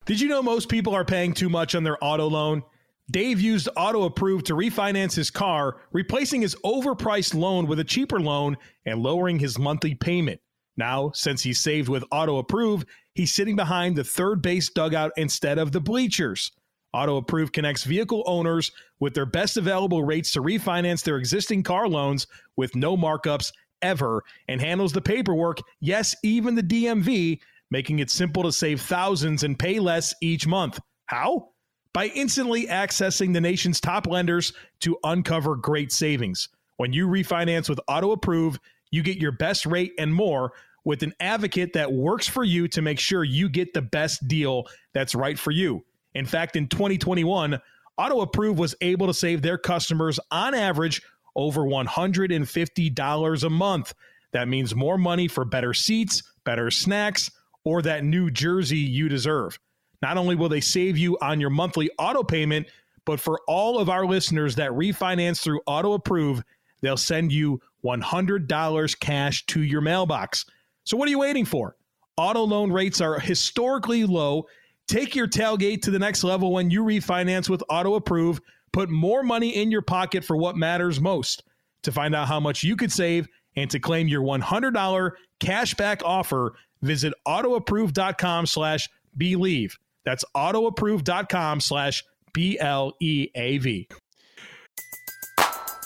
Did 0.07 0.21
you 0.21 0.29
know 0.29 0.43
most 0.43 0.69
people 0.69 0.95
are 0.95 1.05
paying 1.05 1.35
too 1.35 1.49
much 1.49 1.75
on 1.75 1.85
their 1.85 2.03
auto 2.03 2.27
loan? 2.27 2.63
Dave 3.11 3.41
used 3.41 3.69
Auto 3.77 4.05
Approve 4.05 4.45
to 4.45 4.55
refinance 4.55 5.15
his 5.15 5.31
car, 5.31 5.79
replacing 5.93 6.43
his 6.43 6.55
overpriced 6.65 7.35
loan 7.35 7.67
with 7.67 7.81
a 7.81 7.85
cheaper 7.85 8.21
loan 8.21 8.57
and 8.87 9.03
lowering 9.03 9.39
his 9.39 9.59
monthly 9.59 9.97
payment. 9.97 10.41
Now, 10.77 11.11
since 11.13 11.43
he 11.43 11.53
saved 11.53 11.89
with 11.89 12.05
Auto 12.13 12.39
Approve, 12.39 12.85
he's 13.15 13.35
sitting 13.35 13.57
behind 13.57 13.97
the 13.97 14.05
third 14.05 14.43
base 14.43 14.71
dugout 14.71 15.11
instead 15.17 15.59
of 15.59 15.73
the 15.73 15.81
bleachers. 15.81 16.53
Auto 16.93 17.17
Approve 17.17 17.53
connects 17.53 17.85
vehicle 17.85 18.23
owners 18.27 18.71
with 19.01 19.15
their 19.15 19.27
best 19.27 19.57
available 19.57 20.05
rates 20.05 20.33
to 20.33 20.43
refinance 20.43 21.03
their 21.03 21.19
existing 21.19 21.63
car 21.63 21.89
loans 21.89 22.27
with 22.57 22.75
no 22.77 22.97
markups 22.97 23.53
ever 23.83 24.23
and 24.49 24.61
handles 24.61 24.93
the 24.93 25.01
paperwork, 25.01 25.59
yes, 25.81 26.15
even 26.23 26.55
the 26.55 26.63
DMV, 26.63 27.41
making 27.71 27.99
it 27.99 28.11
simple 28.11 28.43
to 28.43 28.53
save 28.53 28.81
thousands 28.81 29.43
and 29.43 29.59
pay 29.59 29.79
less 29.79 30.15
each 30.21 30.47
month. 30.47 30.81
How? 31.07 31.51
by 31.93 32.07
instantly 32.07 32.67
accessing 32.67 33.33
the 33.33 33.41
nation's 33.41 33.81
top 33.81 34.07
lenders 34.07 34.53
to 34.81 34.99
uncover 35.05 35.57
great 35.57 35.93
savings. 35.93 36.49
When 36.77 36.93
you 36.93 37.09
refinance 37.09 37.69
with 37.69 37.81
Auto 37.89 38.13
Approve, 38.13 38.59
you 38.91 39.03
get 39.03 39.19
your 39.19 39.33
best 39.33 39.67
rate 39.67 39.93
and 39.99 40.13
more 40.13 40.53
with 40.85 41.03
an 41.03 41.13
advocate 41.21 41.73
that 41.75 41.93
works 41.93 42.27
for 42.27 42.43
you 42.43 42.67
to 42.69 42.81
make 42.81 42.99
sure 42.99 43.23
you 43.23 43.49
get 43.49 43.75
the 43.75 43.83
best 43.83 44.27
deal 44.27 44.65
that's 44.95 45.15
right 45.15 45.39
for 45.39 45.51
you. 45.51 45.85
In 46.15 46.27
fact, 46.27 46.57
in 46.57 46.69
2021, 46.69 47.61
Auto 47.99 48.21
Approve 48.23 48.59
was 48.59 48.75
able 48.81 49.07
to 49.07 49.15
save 49.15 49.43
their 49.43 49.59
customers 49.59 50.19
on 50.31 50.55
average 50.55 51.03
over 51.37 51.63
$150 51.63 53.43
a 53.45 53.51
month. 53.51 53.95
That 54.33 54.49
means 54.49 54.75
more 54.75 54.99
money 54.99 55.29
for 55.29 55.45
better 55.45 55.75
seats, 55.75 56.23
better 56.45 56.71
snacks, 56.71 57.31
or 57.65 57.83
that 57.83 58.05
new 58.05 58.31
jersey 58.31 58.79
you 58.79 59.09
deserve. 59.09 59.59
Not 60.03 60.17
only 60.17 60.35
will 60.35 60.49
they 60.49 60.61
save 60.61 60.97
you 60.97 61.19
on 61.21 61.41
your 61.41 61.51
monthly 61.51 61.91
auto 61.99 62.23
payment, 62.23 62.69
but 63.05 63.21
for 63.21 63.41
all 63.49 63.79
of 63.79 63.89
our 63.89 64.07
listeners 64.07 64.55
that 64.57 64.71
refinance 64.71 65.41
through 65.41 65.61
Auto 65.67 65.93
Approve, 65.95 66.43
they'll 66.81 66.97
send 66.97 67.33
you 67.33 67.61
$100 67.85 69.01
cash 69.01 69.45
to 69.47 69.63
your 69.63 69.81
mailbox. 69.81 70.45
So 70.85 70.97
what 70.97 71.09
are 71.09 71.11
you 71.11 71.19
waiting 71.19 71.45
for? 71.45 71.77
Auto 72.17 72.43
loan 72.45 72.73
rates 72.73 73.01
are 73.01 73.19
historically 73.19 74.05
low. 74.05 74.47
Take 74.87 75.15
your 75.15 75.29
tailgate 75.29 75.83
to 75.83 75.91
the 75.91 75.99
next 75.99 76.25
level 76.25 76.53
when 76.53 76.71
you 76.71 76.83
refinance 76.83 77.49
with 77.49 77.63
Auto 77.69 77.95
Approve. 77.95 78.41
Put 78.73 78.89
more 78.89 79.23
money 79.23 79.57
in 79.57 79.71
your 79.71 79.83
pocket 79.83 80.25
for 80.25 80.37
what 80.37 80.57
matters 80.57 81.01
most. 81.01 81.43
To 81.83 81.93
find 81.93 82.15
out 82.15 82.29
how 82.29 82.41
much 82.41 82.63
you 82.63 82.77
could 82.77 82.93
save 82.93 83.29
and 83.57 83.71
to 83.71 83.81
claim 83.81 84.09
your 84.09 84.23
$100 84.23 85.13
cashback 85.41 86.03
offer, 86.05 86.55
visit 86.83 87.13
autoapprove.com 87.27 88.47
slash 88.47 88.89
believe. 89.17 89.79
That's 90.05 90.25
autoapprove.com 90.37 91.61
slash 91.61 92.05
B 92.33 92.59
L 92.59 92.95
E 93.01 93.29
A 93.35 93.59
V. 93.59 93.89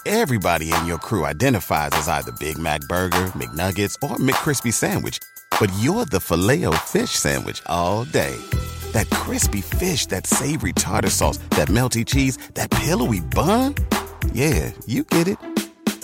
Everybody 0.07 0.71
in 0.71 0.85
your 0.85 0.99
crew 0.99 1.25
identifies 1.25 1.91
as 1.95 2.09
either 2.09 2.33
Big 2.33 2.59
Mac 2.59 2.83
Burger, 2.83 3.27
McNuggets, 3.29 3.97
or 4.03 4.17
McCrispy 4.17 4.73
Sandwich, 4.73 5.19
but 5.59 5.73
you're 5.79 6.05
the 6.05 6.21
filet 6.21 6.67
fish 6.77 7.11
Sandwich 7.11 7.63
all 7.67 8.05
day. 8.05 8.39
That 8.95 9.09
crispy 9.11 9.61
fish, 9.61 10.07
that 10.07 10.27
savory 10.27 10.73
tartar 10.73 11.11
sauce, 11.11 11.39
that 11.51 11.69
melty 11.69 12.05
cheese, 12.05 12.39
that 12.55 12.71
pillowy 12.71 13.21
bun. 13.21 13.77
Yeah, 14.33 14.73
you 14.87 15.05
get 15.05 15.29
it 15.29 15.39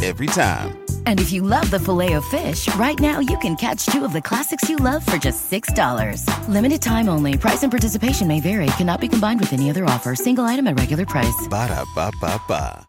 every 0.02 0.28
time. 0.28 0.78
And 1.06 1.18
if 1.20 1.32
you 1.32 1.42
love 1.42 1.70
the 1.70 1.80
filet 1.80 2.12
of 2.12 2.25
fish, 2.26 2.73
right 2.76 2.99
now 2.99 3.20
you 3.20 3.37
can 3.38 3.56
catch 3.56 3.85
two 3.87 4.04
of 4.04 4.12
the 4.12 4.20
classics 4.20 4.68
you 4.68 4.76
love 4.76 5.04
for 5.04 5.18
just 5.18 5.50
$6. 5.50 6.25
Limited 6.49 6.80
time 6.80 7.09
only. 7.09 7.37
Price 7.37 7.62
and 7.62 7.70
participation 7.70 8.28
may 8.28 8.40
vary. 8.40 8.66
Cannot 8.78 9.00
be 9.00 9.09
combined 9.09 9.40
with 9.40 9.52
any 9.52 9.68
other 9.68 9.85
offer. 9.85 10.14
Single 10.14 10.44
item 10.44 10.66
at 10.66 10.78
regular 10.78 11.04
price. 11.04 11.47
Ba 11.49 11.68
da 11.68 11.85
ba 11.94 12.12
ba 12.20 12.40
ba. 12.49 12.87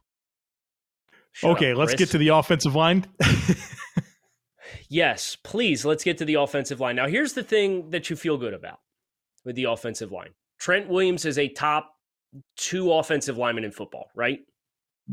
Shut 1.33 1.51
okay, 1.51 1.71
up, 1.71 1.77
let's 1.77 1.91
Chris. 1.91 1.99
get 1.99 2.11
to 2.11 2.17
the 2.17 2.29
offensive 2.29 2.75
line. 2.75 3.05
Yes, 4.93 5.37
please, 5.41 5.85
let's 5.85 6.03
get 6.03 6.17
to 6.17 6.25
the 6.25 6.33
offensive 6.33 6.81
line. 6.81 6.97
Now, 6.97 7.07
here's 7.07 7.31
the 7.31 7.43
thing 7.43 7.91
that 7.91 8.09
you 8.09 8.17
feel 8.17 8.37
good 8.37 8.53
about 8.53 8.79
with 9.45 9.55
the 9.55 9.65
offensive 9.65 10.11
line 10.11 10.29
Trent 10.59 10.87
Williams 10.87 11.25
is 11.25 11.37
a 11.37 11.47
top 11.47 11.95
two 12.55 12.93
offensive 12.93 13.37
lineman 13.37 13.63
in 13.63 13.71
football, 13.71 14.09
right? 14.15 14.39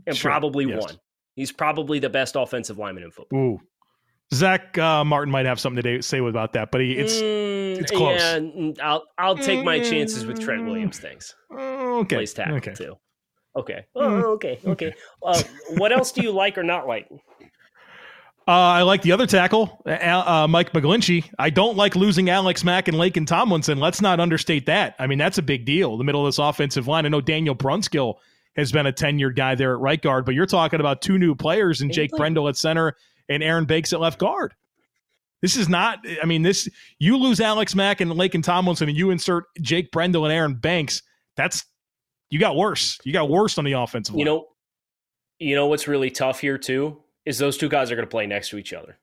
And 0.06 0.16
Sure, 0.16 0.30
probably 0.30 0.66
yes. 0.66 0.80
one. 0.80 1.00
He's 1.34 1.52
probably 1.52 1.98
the 1.98 2.10
best 2.10 2.36
offensive 2.36 2.78
lineman 2.78 3.04
in 3.04 3.10
football. 3.10 3.38
Ooh. 3.38 3.60
Zach 4.34 4.76
uh, 4.76 5.04
Martin 5.04 5.32
might 5.32 5.46
have 5.46 5.58
something 5.58 5.82
to 5.82 6.02
say 6.02 6.18
about 6.18 6.52
that, 6.52 6.70
but 6.70 6.82
he, 6.82 6.92
it's 6.92 7.22
Mm, 7.78 7.80
it's 7.80 7.90
close. 7.90 8.20
Yeah, 8.20 8.38
mm, 8.38 8.78
I'll 8.80 9.04
I'll 9.16 9.36
take 9.36 9.64
my 9.64 9.80
chances 9.80 10.26
with 10.26 10.40
Trent 10.40 10.64
Williams. 10.64 10.98
Things 10.98 11.34
uh, 11.52 12.00
okay. 12.00 12.16
plays 12.16 12.34
tackle 12.34 12.56
okay. 12.56 12.74
too. 12.74 12.96
Okay. 13.56 13.86
Oh, 13.94 14.32
okay. 14.34 14.58
Okay. 14.64 14.94
Uh, 15.22 15.42
what 15.76 15.92
else 15.92 16.12
do 16.12 16.22
you 16.22 16.30
like 16.30 16.56
or 16.56 16.62
not 16.62 16.86
like? 16.86 17.08
Uh, 18.48 18.52
I 18.52 18.80
like 18.80 19.02
the 19.02 19.12
other 19.12 19.26
tackle, 19.26 19.78
uh, 19.84 19.90
uh, 19.90 20.46
Mike 20.48 20.72
McGlinchey. 20.72 21.30
I 21.38 21.50
don't 21.50 21.76
like 21.76 21.94
losing 21.94 22.30
Alex 22.30 22.64
Mack 22.64 22.88
and 22.88 22.96
Laken 22.96 23.26
Tomlinson. 23.26 23.78
Let's 23.78 24.00
not 24.00 24.20
understate 24.20 24.64
that. 24.64 24.94
I 24.98 25.06
mean, 25.06 25.18
that's 25.18 25.36
a 25.36 25.42
big 25.42 25.66
deal. 25.66 25.98
The 25.98 26.04
middle 26.04 26.24
of 26.24 26.28
this 26.28 26.38
offensive 26.38 26.88
line. 26.88 27.04
I 27.04 27.10
know 27.10 27.20
Daniel 27.20 27.54
Brunskill 27.54 28.14
has 28.56 28.72
been 28.72 28.86
a 28.86 28.92
tenured 28.92 29.36
guy 29.36 29.54
there 29.54 29.74
at 29.74 29.80
right 29.80 30.00
guard, 30.00 30.24
but 30.24 30.34
you're 30.34 30.46
talking 30.46 30.80
about 30.80 31.02
two 31.02 31.18
new 31.18 31.34
players 31.34 31.82
and 31.82 31.92
Jake 31.92 32.10
Brendel 32.12 32.48
at 32.48 32.56
center 32.56 32.96
and 33.28 33.42
Aaron 33.42 33.66
Banks 33.66 33.92
at 33.92 34.00
left 34.00 34.18
guard. 34.18 34.54
This 35.42 35.54
is 35.54 35.68
not. 35.68 35.98
I 36.22 36.24
mean, 36.24 36.40
this 36.40 36.70
you 36.98 37.18
lose 37.18 37.40
Alex 37.40 37.74
Mack 37.74 38.00
and 38.00 38.10
Laken 38.12 38.42
Tomlinson, 38.42 38.88
and 38.88 38.96
you 38.96 39.10
insert 39.10 39.44
Jake 39.60 39.92
Brendel 39.92 40.24
and 40.24 40.32
Aaron 40.32 40.54
Banks. 40.54 41.02
That's 41.36 41.66
you 42.30 42.40
got 42.40 42.56
worse. 42.56 42.98
You 43.04 43.12
got 43.12 43.28
worse 43.28 43.58
on 43.58 43.66
the 43.66 43.72
offensive 43.72 44.14
line. 44.14 44.20
You 44.20 44.24
know, 44.24 44.46
you 45.38 45.54
know 45.54 45.66
what's 45.66 45.86
really 45.86 46.10
tough 46.10 46.40
here 46.40 46.56
too 46.56 47.02
is 47.28 47.36
those 47.36 47.58
two 47.58 47.68
guys 47.68 47.90
are 47.92 47.94
going 47.94 48.06
to 48.06 48.10
play 48.10 48.26
next 48.26 48.48
to 48.48 48.56
each 48.56 48.72
other. 48.72 48.96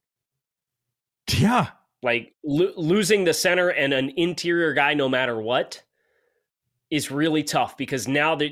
yeah. 1.37 1.67
Like 2.01 2.33
lo- 2.43 2.73
losing 2.75 3.23
the 3.23 3.35
center 3.35 3.69
and 3.69 3.93
an 3.93 4.11
interior 4.17 4.73
guy, 4.73 4.95
no 4.95 5.07
matter 5.07 5.39
what, 5.39 5.83
is 6.89 7.11
really 7.11 7.43
tough 7.43 7.77
because 7.77 8.07
now 8.07 8.33
that 8.35 8.51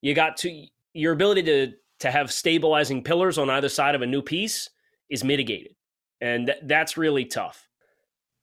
you 0.00 0.14
got 0.14 0.38
to 0.38 0.66
your 0.94 1.12
ability 1.12 1.42
to 1.42 1.72
to 2.00 2.10
have 2.10 2.32
stabilizing 2.32 3.04
pillars 3.04 3.36
on 3.36 3.50
either 3.50 3.68
side 3.68 3.94
of 3.94 4.00
a 4.00 4.06
new 4.06 4.22
piece 4.22 4.70
is 5.10 5.22
mitigated, 5.22 5.74
and 6.22 6.46
th- 6.46 6.58
that's 6.64 6.96
really 6.96 7.26
tough. 7.26 7.68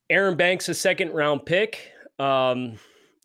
Aaron 0.08 0.36
Banks, 0.36 0.68
a 0.68 0.74
second 0.74 1.10
round 1.10 1.44
pick. 1.44 1.90
Um, 2.18 2.78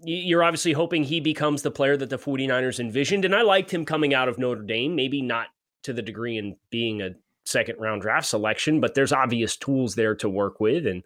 you're 0.03 0.43
obviously 0.43 0.73
hoping 0.73 1.03
he 1.03 1.19
becomes 1.19 1.61
the 1.61 1.71
player 1.71 1.97
that 1.97 2.09
the 2.09 2.17
49ers 2.17 2.79
envisioned. 2.79 3.25
And 3.25 3.35
I 3.35 3.43
liked 3.43 3.71
him 3.71 3.85
coming 3.85 4.13
out 4.13 4.27
of 4.27 4.37
Notre 4.37 4.61
Dame, 4.61 4.95
maybe 4.95 5.21
not 5.21 5.47
to 5.85 5.93
the 5.93 6.01
degree 6.01 6.37
in 6.37 6.55
being 6.69 7.01
a 7.01 7.11
second 7.45 7.79
round 7.79 8.01
draft 8.01 8.27
selection, 8.27 8.81
but 8.81 8.93
there's 8.93 9.13
obvious 9.13 9.55
tools 9.55 9.95
there 9.95 10.15
to 10.15 10.29
work 10.29 10.59
with. 10.59 10.85
And 10.85 11.03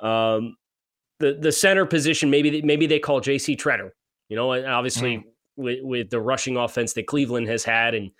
um, 0.00 0.56
the 1.18 1.36
the 1.40 1.52
center 1.52 1.86
position, 1.86 2.30
maybe 2.30 2.62
maybe 2.62 2.86
they 2.86 2.98
call 2.98 3.20
J.C. 3.20 3.56
Tretter. 3.56 3.90
You 4.28 4.36
know, 4.36 4.52
and 4.52 4.66
obviously 4.66 5.24
with, 5.56 5.78
with 5.82 6.10
the 6.10 6.20
rushing 6.20 6.56
offense 6.56 6.94
that 6.94 7.06
Cleveland 7.06 7.48
has 7.48 7.64
had, 7.64 7.94
and 7.94 8.10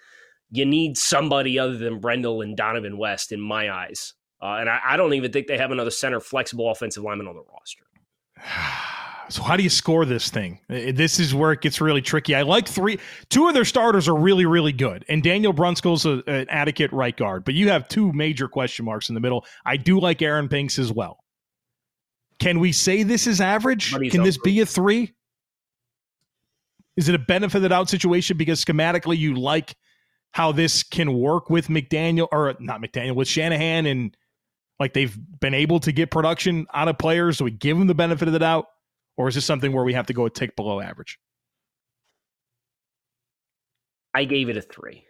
you 0.50 0.64
need 0.64 0.96
somebody 0.96 1.58
other 1.58 1.76
than 1.76 2.00
Brendel 2.00 2.42
and 2.42 2.56
Donovan 2.56 2.98
West 2.98 3.32
in 3.32 3.40
my 3.40 3.70
eyes. 3.70 4.14
Uh, 4.40 4.58
and 4.60 4.68
I, 4.68 4.80
I 4.84 4.96
don't 4.96 5.14
even 5.14 5.32
think 5.32 5.46
they 5.46 5.58
have 5.58 5.72
another 5.72 5.90
center 5.90 6.20
flexible 6.20 6.70
offensive 6.70 7.02
lineman 7.02 7.26
on 7.26 7.34
the 7.34 7.42
roster. 7.42 7.86
So 9.28 9.42
how 9.42 9.56
do 9.56 9.62
you 9.62 9.70
score 9.70 10.04
this 10.04 10.30
thing? 10.30 10.60
This 10.68 11.18
is 11.18 11.34
where 11.34 11.52
it 11.52 11.60
gets 11.60 11.80
really 11.80 12.02
tricky. 12.02 12.34
I 12.34 12.42
like 12.42 12.68
three, 12.68 12.98
two 13.28 13.48
of 13.48 13.54
their 13.54 13.64
starters 13.64 14.08
are 14.08 14.16
really, 14.16 14.46
really 14.46 14.72
good, 14.72 15.04
and 15.08 15.22
Daniel 15.22 15.52
Brunskill's 15.52 16.06
a, 16.06 16.22
an 16.26 16.46
adequate 16.48 16.92
right 16.92 17.16
guard. 17.16 17.44
But 17.44 17.54
you 17.54 17.68
have 17.70 17.88
two 17.88 18.12
major 18.12 18.48
question 18.48 18.84
marks 18.84 19.08
in 19.08 19.14
the 19.14 19.20
middle. 19.20 19.44
I 19.64 19.76
do 19.76 19.98
like 19.98 20.22
Aaron 20.22 20.46
Banks 20.46 20.78
as 20.78 20.92
well. 20.92 21.18
Can 22.38 22.60
we 22.60 22.72
say 22.72 23.02
this 23.02 23.26
is 23.26 23.40
average? 23.40 23.92
Can 24.10 24.22
this 24.22 24.38
be 24.38 24.60
a 24.60 24.66
three? 24.66 25.14
Is 26.96 27.08
it 27.08 27.14
a 27.14 27.18
benefited 27.18 27.72
out 27.72 27.88
situation 27.88 28.36
because 28.36 28.64
schematically 28.64 29.18
you 29.18 29.34
like 29.34 29.74
how 30.32 30.52
this 30.52 30.82
can 30.82 31.14
work 31.14 31.50
with 31.50 31.68
McDaniel 31.68 32.28
or 32.30 32.54
not 32.60 32.80
McDaniel 32.80 33.14
with 33.14 33.28
Shanahan 33.28 33.86
and 33.86 34.16
like 34.78 34.92
they've 34.92 35.16
been 35.40 35.54
able 35.54 35.80
to 35.80 35.92
get 35.92 36.10
production 36.10 36.66
out 36.74 36.88
of 36.88 36.98
players? 36.98 37.38
so 37.38 37.44
we 37.44 37.50
give 37.50 37.78
them 37.78 37.86
the 37.86 37.94
benefit 37.94 38.28
of 38.28 38.32
the 38.32 38.38
doubt? 38.38 38.66
Or 39.16 39.28
is 39.28 39.34
this 39.34 39.44
something 39.44 39.72
where 39.72 39.84
we 39.84 39.94
have 39.94 40.06
to 40.06 40.12
go 40.12 40.26
a 40.26 40.30
tick 40.30 40.56
below 40.56 40.80
average? 40.80 41.18
I 44.14 44.24
gave 44.24 44.48
it 44.48 44.56
a 44.56 44.62
three. 44.62 45.04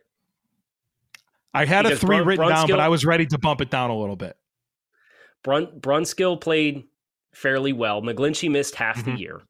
I 1.54 1.64
had 1.64 1.86
a 1.86 1.96
three 1.96 2.16
Brun- 2.18 2.26
written 2.26 2.48
down, 2.48 2.68
but 2.68 2.80
I 2.80 2.88
was 2.88 3.04
ready 3.04 3.26
to 3.26 3.38
bump 3.38 3.60
it 3.60 3.70
down 3.70 3.90
a 3.90 3.96
little 3.96 4.16
bit. 4.16 4.36
Brun- 5.42 5.80
Brunskill 5.80 6.40
played 6.40 6.84
fairly 7.32 7.72
well. 7.72 8.02
McGlinchey 8.02 8.50
missed 8.50 8.74
half 8.74 8.98
Mhm. 8.98 9.04
the 9.04 9.12
year. 9.20 9.42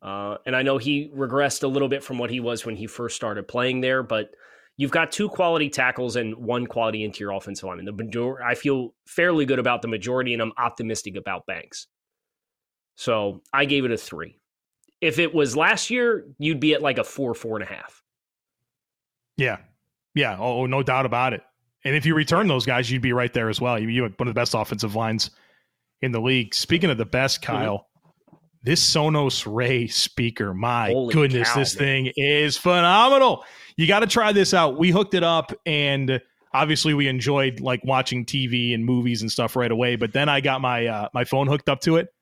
Uh, 0.00 0.38
and 0.46 0.56
I 0.56 0.62
know 0.62 0.78
he 0.78 1.10
regressed 1.14 1.62
a 1.62 1.68
little 1.68 1.88
bit 1.88 2.02
from 2.02 2.18
what 2.18 2.30
he 2.30 2.40
was 2.40 2.64
when 2.66 2.76
he 2.76 2.86
first 2.86 3.14
started 3.14 3.46
playing 3.46 3.80
there, 3.82 4.02
but 4.02 4.30
you've 4.76 4.90
got 4.90 5.12
two 5.12 5.28
quality 5.28 5.68
tackles 5.68 6.16
and 6.16 6.34
one 6.36 6.66
quality 6.66 7.04
interior 7.04 7.32
offensive 7.36 7.64
lineman. 7.68 7.84
The 7.84 7.92
major- 7.92 8.42
I 8.42 8.54
feel 8.54 8.94
fairly 9.06 9.44
good 9.44 9.58
about 9.58 9.82
the 9.82 9.88
majority, 9.88 10.32
and 10.32 10.42
I'm 10.42 10.52
optimistic 10.56 11.16
about 11.16 11.46
Banks. 11.46 11.86
So 12.96 13.42
I 13.52 13.64
gave 13.64 13.84
it 13.84 13.90
a 13.90 13.96
three. 13.96 14.38
If 15.00 15.18
it 15.18 15.34
was 15.34 15.56
last 15.56 15.90
year, 15.90 16.26
you'd 16.38 16.60
be 16.60 16.74
at 16.74 16.82
like 16.82 16.98
a 16.98 17.04
four, 17.04 17.34
four 17.34 17.56
and 17.56 17.68
a 17.68 17.72
half. 17.72 18.02
Yeah. 19.36 19.58
Yeah. 20.14 20.36
Oh, 20.38 20.66
no 20.66 20.82
doubt 20.82 21.06
about 21.06 21.32
it. 21.32 21.42
And 21.84 21.96
if 21.96 22.06
you 22.06 22.14
return 22.14 22.46
those 22.46 22.64
guys, 22.64 22.90
you'd 22.90 23.02
be 23.02 23.12
right 23.12 23.32
there 23.32 23.48
as 23.48 23.60
well. 23.60 23.78
You, 23.78 23.88
you 23.88 24.02
have 24.04 24.14
one 24.16 24.28
of 24.28 24.34
the 24.34 24.38
best 24.38 24.54
offensive 24.54 24.94
lines 24.94 25.30
in 26.00 26.12
the 26.12 26.20
league. 26.20 26.54
Speaking 26.54 26.90
of 26.90 26.98
the 26.98 27.04
best, 27.04 27.42
mm-hmm. 27.42 27.52
Kyle, 27.52 27.78
mm-hmm. 28.28 28.36
this 28.62 28.88
Sonos 28.88 29.52
Ray 29.52 29.88
speaker, 29.88 30.54
my 30.54 30.90
Holy 30.90 31.12
goodness, 31.12 31.48
cow, 31.48 31.58
this 31.58 31.74
man. 31.74 32.04
thing 32.04 32.12
is 32.16 32.56
phenomenal. 32.56 33.44
You 33.76 33.88
got 33.88 34.00
to 34.00 34.06
try 34.06 34.32
this 34.32 34.54
out. 34.54 34.78
We 34.78 34.90
hooked 34.90 35.14
it 35.14 35.24
up 35.24 35.52
and 35.66 36.20
obviously 36.54 36.94
we 36.94 37.08
enjoyed 37.08 37.60
like 37.60 37.82
watching 37.84 38.24
TV 38.24 38.74
and 38.74 38.84
movies 38.84 39.22
and 39.22 39.30
stuff 39.30 39.56
right 39.56 39.70
away. 39.70 39.96
But 39.96 40.12
then 40.12 40.28
I 40.28 40.40
got 40.40 40.60
my 40.60 40.86
uh, 40.86 41.08
my 41.14 41.24
phone 41.24 41.46
hooked 41.46 41.68
up 41.68 41.80
to 41.82 41.96
it, 41.96 42.12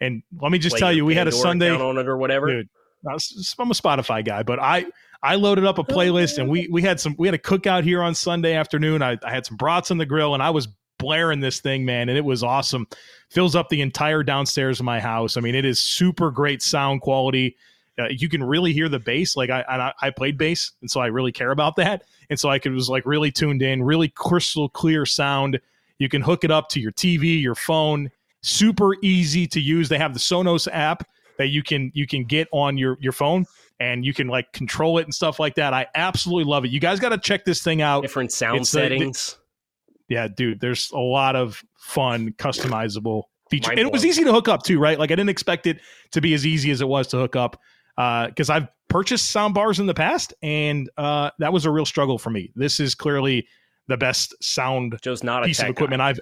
and 0.00 0.22
let 0.40 0.50
me 0.50 0.58
just 0.58 0.78
tell 0.78 0.92
you, 0.92 1.04
we 1.04 1.14
had 1.14 1.28
a 1.28 1.32
Sunday 1.32 1.70
on 1.70 1.98
it 1.98 2.08
or 2.08 2.16
whatever. 2.16 2.46
Dude, 2.46 2.68
I'm 3.06 3.14
a 3.14 3.74
Spotify 3.74 4.24
guy, 4.24 4.42
but 4.42 4.58
I 4.58 4.86
I 5.22 5.34
loaded 5.34 5.64
up 5.64 5.78
a 5.78 5.84
playlist 5.84 6.38
and 6.38 6.48
we 6.48 6.68
we 6.70 6.82
had 6.82 7.00
some 7.00 7.14
we 7.18 7.26
had 7.26 7.34
a 7.34 7.38
cookout 7.38 7.84
here 7.84 8.02
on 8.02 8.14
Sunday 8.14 8.54
afternoon. 8.54 9.02
I, 9.02 9.18
I 9.24 9.30
had 9.30 9.46
some 9.46 9.56
brats 9.56 9.90
on 9.90 9.98
the 9.98 10.06
grill 10.06 10.34
and 10.34 10.42
I 10.42 10.50
was 10.50 10.68
blaring 10.98 11.40
this 11.40 11.60
thing, 11.60 11.84
man, 11.84 12.08
and 12.08 12.16
it 12.16 12.24
was 12.24 12.42
awesome. 12.42 12.86
Fills 13.30 13.56
up 13.56 13.68
the 13.68 13.80
entire 13.80 14.22
downstairs 14.22 14.80
of 14.80 14.84
my 14.84 15.00
house. 15.00 15.36
I 15.36 15.40
mean, 15.40 15.54
it 15.54 15.64
is 15.64 15.80
super 15.80 16.30
great 16.30 16.62
sound 16.62 17.00
quality. 17.00 17.56
Uh, 17.98 18.08
you 18.08 18.28
can 18.28 18.42
really 18.42 18.72
hear 18.72 18.88
the 18.88 18.98
bass. 18.98 19.36
Like 19.36 19.50
I, 19.50 19.64
I, 19.68 19.92
I 20.06 20.10
played 20.10 20.38
bass, 20.38 20.72
and 20.80 20.90
so 20.90 21.00
I 21.00 21.06
really 21.06 21.32
care 21.32 21.50
about 21.50 21.76
that. 21.76 22.04
And 22.28 22.38
so 22.38 22.48
I 22.48 22.58
could 22.58 22.72
was 22.72 22.88
like 22.88 23.04
really 23.04 23.30
tuned 23.30 23.62
in, 23.62 23.82
really 23.82 24.08
crystal 24.08 24.68
clear 24.68 25.04
sound. 25.04 25.60
You 25.98 26.08
can 26.08 26.22
hook 26.22 26.44
it 26.44 26.50
up 26.50 26.68
to 26.70 26.80
your 26.80 26.92
TV, 26.92 27.42
your 27.42 27.54
phone. 27.54 28.10
Super 28.42 28.96
easy 29.02 29.46
to 29.48 29.60
use. 29.60 29.88
They 29.88 29.98
have 29.98 30.14
the 30.14 30.20
Sonos 30.20 30.68
app 30.72 31.06
that 31.38 31.48
you 31.48 31.62
can 31.62 31.90
you 31.94 32.06
can 32.06 32.24
get 32.24 32.48
on 32.52 32.76
your 32.76 32.96
your 33.00 33.12
phone 33.12 33.46
and 33.80 34.04
you 34.04 34.12
can 34.12 34.28
like 34.28 34.52
control 34.52 34.98
it 34.98 35.04
and 35.04 35.14
stuff 35.14 35.40
like 35.40 35.54
that. 35.54 35.72
I 35.72 35.86
absolutely 35.94 36.50
love 36.50 36.64
it. 36.64 36.70
You 36.70 36.80
guys 36.80 37.00
got 37.00 37.10
to 37.10 37.18
check 37.18 37.44
this 37.44 37.62
thing 37.62 37.82
out. 37.82 38.02
Different 38.02 38.30
sound 38.30 38.60
it's 38.60 38.70
settings. 38.70 39.36
A, 39.38 39.92
yeah, 40.08 40.28
dude, 40.28 40.60
there's 40.60 40.90
a 40.92 40.98
lot 40.98 41.36
of 41.36 41.62
fun 41.76 42.32
customizable 42.32 43.24
feature. 43.48 43.70
And 43.70 43.80
it 43.80 43.92
was 43.92 44.04
easy 44.04 44.24
to 44.24 44.32
hook 44.32 44.48
up 44.48 44.62
too, 44.62 44.78
right? 44.78 44.98
Like 44.98 45.10
I 45.10 45.14
didn't 45.14 45.30
expect 45.30 45.66
it 45.66 45.80
to 46.12 46.20
be 46.20 46.34
as 46.34 46.46
easy 46.46 46.70
as 46.70 46.80
it 46.80 46.88
was 46.88 47.06
to 47.08 47.16
hook 47.16 47.36
up 47.36 47.58
because 47.96 48.50
uh, 48.50 48.54
I've 48.54 48.68
purchased 48.88 49.30
sound 49.30 49.54
bars 49.54 49.80
in 49.80 49.86
the 49.86 49.94
past, 49.94 50.32
and 50.42 50.88
uh, 50.96 51.30
that 51.38 51.52
was 51.52 51.64
a 51.64 51.70
real 51.70 51.86
struggle 51.86 52.18
for 52.18 52.30
me. 52.30 52.50
This 52.54 52.80
is 52.80 52.94
clearly 52.94 53.46
the 53.88 53.96
best 53.96 54.34
sound 54.42 54.98
Joe's 55.02 55.22
not 55.22 55.44
piece 55.44 55.60
of 55.60 55.68
equipment 55.68 56.00
guy. 56.00 56.08
I've 56.08 56.20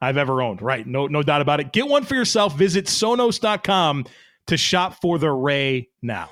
I've 0.00 0.16
ever 0.16 0.42
owned. 0.42 0.62
Right, 0.62 0.86
no 0.86 1.06
no 1.06 1.22
doubt 1.22 1.40
about 1.40 1.60
it. 1.60 1.72
Get 1.72 1.88
one 1.88 2.04
for 2.04 2.14
yourself. 2.14 2.56
Visit 2.56 2.86
Sonos.com 2.86 4.06
to 4.46 4.56
shop 4.56 5.00
for 5.00 5.18
the 5.18 5.30
Ray 5.30 5.88
now. 6.02 6.30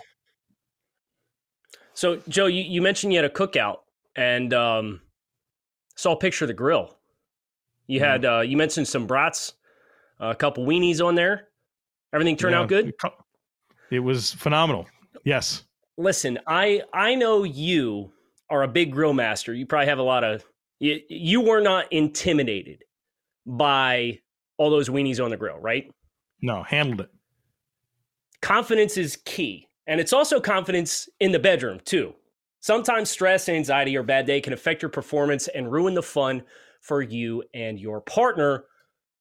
So, 1.94 2.20
Joe, 2.28 2.46
you, 2.46 2.62
you 2.62 2.80
mentioned 2.80 3.12
you 3.12 3.18
had 3.18 3.24
a 3.24 3.34
cookout, 3.34 3.78
and 4.16 4.54
um, 4.54 5.00
saw 5.96 6.12
a 6.12 6.16
picture 6.16 6.44
of 6.44 6.48
the 6.48 6.54
grill. 6.54 6.96
You 7.86 8.00
mm-hmm. 8.00 8.08
had 8.08 8.24
uh, 8.24 8.40
you 8.40 8.56
mentioned 8.56 8.88
some 8.88 9.06
brats, 9.06 9.54
a 10.20 10.34
couple 10.34 10.64
weenies 10.64 11.04
on 11.04 11.14
there. 11.14 11.48
Everything 12.12 12.36
turned 12.36 12.54
yeah, 12.54 12.60
out 12.60 12.68
good. 12.68 12.94
It 13.90 14.00
was 14.00 14.32
phenomenal. 14.32 14.86
Yes. 15.24 15.64
Listen, 15.96 16.38
I 16.46 16.82
I 16.92 17.14
know 17.14 17.44
you 17.44 18.12
are 18.50 18.62
a 18.62 18.68
big 18.68 18.92
grill 18.92 19.12
master. 19.12 19.52
You 19.52 19.66
probably 19.66 19.88
have 19.88 19.98
a 19.98 20.02
lot 20.02 20.24
of 20.24 20.44
you, 20.78 21.00
you 21.08 21.40
were 21.40 21.60
not 21.60 21.92
intimidated 21.92 22.84
by 23.48 24.20
all 24.58 24.70
those 24.70 24.88
weenies 24.88 25.24
on 25.24 25.30
the 25.30 25.36
grill, 25.36 25.58
right? 25.58 25.90
No, 26.42 26.62
handled 26.62 27.00
it. 27.00 27.10
Confidence 28.42 28.96
is 28.96 29.16
key. 29.24 29.66
And 29.86 30.00
it's 30.00 30.12
also 30.12 30.38
confidence 30.38 31.08
in 31.18 31.32
the 31.32 31.38
bedroom, 31.38 31.80
too. 31.84 32.12
Sometimes 32.60 33.10
stress, 33.10 33.48
anxiety, 33.48 33.96
or 33.96 34.02
bad 34.02 34.26
day 34.26 34.40
can 34.40 34.52
affect 34.52 34.82
your 34.82 34.90
performance 34.90 35.48
and 35.48 35.72
ruin 35.72 35.94
the 35.94 36.02
fun 36.02 36.42
for 36.82 37.00
you 37.00 37.42
and 37.54 37.80
your 37.80 38.02
partner. 38.02 38.64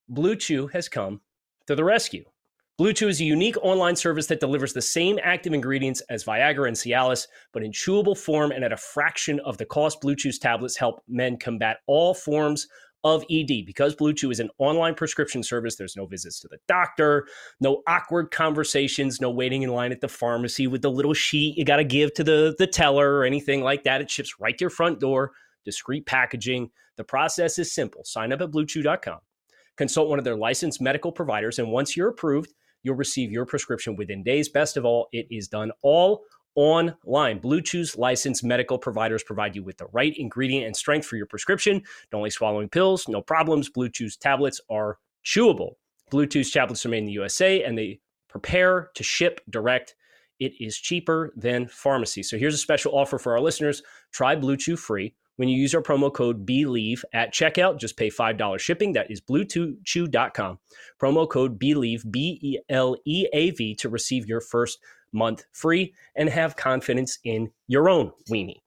Blue 0.09 0.35
Chew 0.35 0.67
has 0.67 0.89
come 0.89 1.21
to 1.67 1.75
the 1.75 1.85
rescue. 1.85 2.25
Blue 2.77 2.93
Chew 2.93 3.07
is 3.07 3.21
a 3.21 3.25
unique 3.25 3.57
online 3.63 3.95
service 3.95 4.27
that 4.27 4.39
delivers 4.39 4.73
the 4.73 4.81
same 4.81 5.17
active 5.23 5.53
ingredients 5.53 6.01
as 6.09 6.23
Viagra 6.23 6.67
and 6.67 6.77
Cialis, 6.77 7.27
but 7.53 7.63
in 7.63 7.71
chewable 7.71 8.17
form 8.17 8.51
and 8.51 8.63
at 8.63 8.73
a 8.73 8.77
fraction 8.77 9.39
of 9.39 9.57
the 9.57 9.65
cost. 9.65 10.01
Blue 10.01 10.15
Chew's 10.15 10.37
tablets 10.37 10.77
help 10.77 11.01
men 11.07 11.37
combat 11.37 11.77
all 11.87 12.13
forms 12.13 12.67
of 13.03 13.23
ED. 13.29 13.65
Because 13.65 13.95
Blue 13.95 14.13
Chew 14.13 14.31
is 14.31 14.39
an 14.39 14.49
online 14.57 14.95
prescription 14.95 15.43
service, 15.43 15.75
there's 15.75 15.95
no 15.95 16.05
visits 16.05 16.39
to 16.41 16.47
the 16.47 16.57
doctor, 16.67 17.27
no 17.59 17.83
awkward 17.87 18.31
conversations, 18.31 19.21
no 19.21 19.29
waiting 19.29 19.61
in 19.61 19.69
line 19.69 19.91
at 19.91 20.01
the 20.01 20.07
pharmacy 20.07 20.67
with 20.67 20.81
the 20.81 20.91
little 20.91 21.13
sheet 21.13 21.57
you 21.57 21.65
got 21.65 21.77
to 21.77 21.83
give 21.83 22.13
to 22.15 22.23
the, 22.23 22.55
the 22.57 22.67
teller 22.67 23.15
or 23.15 23.23
anything 23.23 23.61
like 23.61 23.83
that. 23.83 24.01
It 24.01 24.09
ships 24.09 24.39
right 24.39 24.57
to 24.57 24.63
your 24.63 24.69
front 24.69 24.99
door, 24.99 25.31
discreet 25.65 26.05
packaging. 26.05 26.69
The 26.97 27.03
process 27.03 27.59
is 27.59 27.73
simple. 27.73 28.03
Sign 28.03 28.33
up 28.33 28.41
at 28.41 28.51
bluechew.com, 28.51 29.19
consult 29.75 30.09
one 30.09 30.19
of 30.19 30.25
their 30.25 30.37
licensed 30.37 30.81
medical 30.81 31.11
providers, 31.11 31.59
and 31.59 31.71
once 31.71 31.95
you're 31.95 32.09
approved, 32.09 32.53
You'll 32.83 32.95
receive 32.95 33.31
your 33.31 33.45
prescription 33.45 33.97
within 33.97 34.23
days. 34.23 34.47
Best 34.47 34.77
of 34.77 34.85
all, 34.85 35.09
it 35.11 35.27
is 35.29 35.49
done 35.49 35.71
all 35.81 36.23
online. 36.57 37.37
Blue 37.37 37.61
Chew's 37.61 37.97
licensed 37.97 38.43
medical 38.43 38.77
providers 38.77 39.23
provide 39.23 39.55
you 39.55 39.63
with 39.63 39.77
the 39.77 39.85
right 39.93 40.13
ingredient 40.17 40.65
and 40.65 40.75
strength 40.75 41.05
for 41.05 41.15
your 41.15 41.27
prescription. 41.27 41.83
Not 42.11 42.17
only 42.17 42.31
swallowing 42.31 42.67
pills, 42.67 43.07
no 43.07 43.21
problems. 43.21 43.69
Blue 43.69 43.89
Chew's 43.89 44.17
tablets 44.17 44.59
are 44.69 44.97
chewable. 45.23 45.75
Blue 46.09 46.25
Chew's 46.25 46.51
tablets 46.51 46.85
are 46.85 46.89
made 46.89 46.99
in 46.99 47.05
the 47.05 47.11
USA 47.13 47.63
and 47.63 47.77
they 47.77 47.99
prepare 48.27 48.89
to 48.95 49.03
ship 49.03 49.39
direct. 49.49 49.95
It 50.39 50.53
is 50.59 50.77
cheaper 50.77 51.31
than 51.35 51.67
pharmacy. 51.67 52.23
So 52.23 52.37
here's 52.37 52.55
a 52.55 52.59
special 52.59 52.97
offer 52.97 53.17
for 53.17 53.33
our 53.33 53.39
listeners. 53.39 53.83
Try 54.11 54.35
Blue 54.35 54.57
Chew 54.57 54.75
free 54.77 55.13
when 55.37 55.49
you 55.49 55.59
use 55.59 55.73
our 55.73 55.81
promo 55.81 56.13
code 56.13 56.45
BLEAV 56.45 57.03
at 57.13 57.33
checkout. 57.33 57.79
Just 57.79 57.97
pay 57.97 58.09
$5 58.09 58.59
shipping. 58.59 58.93
That 58.93 59.09
is 59.09 59.21
bluetoothchew.com. 59.21 60.59
Promo 60.99 61.29
code 61.29 61.59
BLEAV, 61.59 62.11
B 62.11 62.39
E 62.41 62.59
L 62.69 62.95
E 63.05 63.27
A 63.33 63.51
V, 63.51 63.75
to 63.75 63.89
receive 63.89 64.27
your 64.27 64.41
first 64.41 64.79
month 65.11 65.45
free 65.51 65.93
and 66.15 66.29
have 66.29 66.55
confidence 66.55 67.19
in 67.23 67.49
your 67.67 67.89
own 67.89 68.11
weenie. 68.29 68.61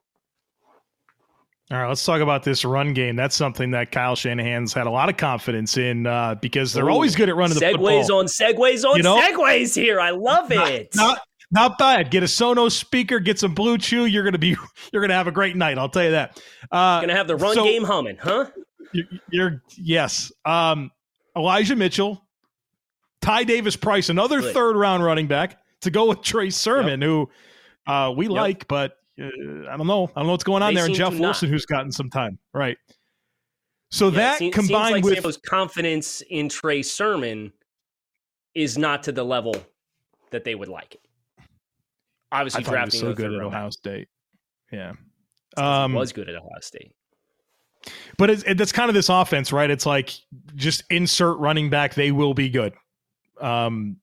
All 1.73 1.79
right, 1.79 1.87
let's 1.87 2.05
talk 2.05 2.21
about 2.21 2.43
this 2.43 2.65
run 2.65 2.93
game. 2.95 3.15
That's 3.15 3.37
something 3.37 3.71
that 3.71 3.93
Kyle 3.93 4.17
Shanahan's 4.17 4.73
had 4.73 4.89
a 4.89 4.91
lot 4.91 5.09
of 5.09 5.17
confidence 5.17 5.77
in 5.77 6.05
uh, 6.05 6.35
because 6.35 6.73
they're 6.73 6.89
Ooh, 6.89 6.93
always 6.93 7.15
good 7.15 7.29
at 7.29 7.37
running 7.37 7.57
the 7.57 7.65
segues 7.65 8.07
football. 8.07 8.19
on 8.19 8.27
segues 8.27 8.85
on 8.85 8.97
you 8.97 9.03
know? 9.05 9.21
segues 9.21 9.77
here. 9.77 10.01
I 10.01 10.11
love 10.11 10.51
it. 10.51 10.89
Not, 10.97 11.07
not, 11.07 11.21
not 11.53 11.79
bad. 11.79 12.11
Get 12.11 12.25
a 12.25 12.27
Sonos 12.27 12.73
speaker, 12.73 13.21
get 13.21 13.39
some 13.39 13.55
Blue 13.55 13.79
Chew. 13.79 14.07
You're 14.07 14.25
gonna 14.25 14.39
be 14.39 14.57
you're 14.93 15.01
gonna 15.01 15.15
have 15.15 15.29
a 15.29 15.33
great 15.33 15.55
night. 15.55 15.79
I'll 15.79 15.89
tell 15.89 16.05
you 16.05 16.11
that. 16.11 16.43
Uh, 16.73 17.03
gonna 17.03 17.15
have 17.15 17.29
the 17.29 17.37
run 17.37 17.55
so, 17.55 17.63
game 17.63 17.85
humming, 17.85 18.17
huh? 18.21 18.47
You're, 18.93 19.07
you're 19.31 19.63
yes. 19.77 20.33
Um, 20.45 20.91
Elijah 21.37 21.77
Mitchell, 21.77 22.21
Ty 23.21 23.45
Davis 23.45 23.77
Price, 23.77 24.09
another 24.09 24.41
Good. 24.41 24.55
third 24.55 24.75
round 24.75 25.05
running 25.05 25.29
back 25.29 25.61
to 25.83 25.91
go 25.91 26.07
with 26.07 26.23
Trey 26.23 26.51
Sermon, 26.51 27.01
yep. 27.01 27.09
who 27.09 27.31
uh, 27.87 28.13
we 28.17 28.27
yep. 28.27 28.35
like, 28.35 28.69
but 28.69 28.93
uh, 29.21 29.27
I 29.71 29.77
don't 29.77 29.87
know. 29.87 30.05
I 30.15 30.21
don't 30.21 30.27
know 30.27 30.33
what's 30.33 30.45
going 30.45 30.63
on 30.63 30.75
they 30.75 30.81
there. 30.81 30.87
And 30.87 30.95
Jeff 30.95 31.19
Wilson, 31.19 31.49
not. 31.49 31.53
who's 31.53 31.67
gotten 31.67 31.93
some 31.93 32.11
time, 32.11 32.39
right? 32.55 32.77
So 33.91 34.09
yeah, 34.09 34.17
that 34.17 34.39
seems, 34.39 34.55
combined 34.55 34.87
seems 34.87 34.93
like 34.93 35.05
with 35.05 35.15
Sambo's 35.15 35.39
confidence 35.39 36.23
in 36.31 36.49
Trey 36.49 36.83
Sermon 36.83 37.53
is 38.55 38.79
not 38.79 39.03
to 39.05 39.13
the 39.13 39.25
level 39.25 39.55
that 40.31 40.45
they 40.45 40.55
would 40.55 40.69
like 40.69 40.95
it 40.95 41.01
obviously 42.33 42.63
drafting 42.63 43.01
so 43.01 43.13
good 43.13 43.33
at 43.33 43.41
Ohio 43.41 43.71
State. 43.71 44.09
Yeah, 44.73 44.93
um, 45.57 45.95
was 45.95 46.13
good 46.13 46.29
at 46.29 46.35
Ohio 46.35 46.61
State. 46.61 46.93
But 48.19 48.31
it's, 48.31 48.43
it, 48.45 48.59
that's 48.59 48.73
kind 48.73 48.91
of 48.91 48.95
this 48.95 49.09
offense, 49.09 49.53
right? 49.53 49.71
It's 49.71 49.87
like 49.87 50.13
just 50.55 50.85
insert 50.91 51.39
running 51.39 51.71
back; 51.71 51.95
they 51.95 52.13
will 52.13 52.35
be 52.35 52.49
good. 52.49 52.75
Um, 53.41 53.97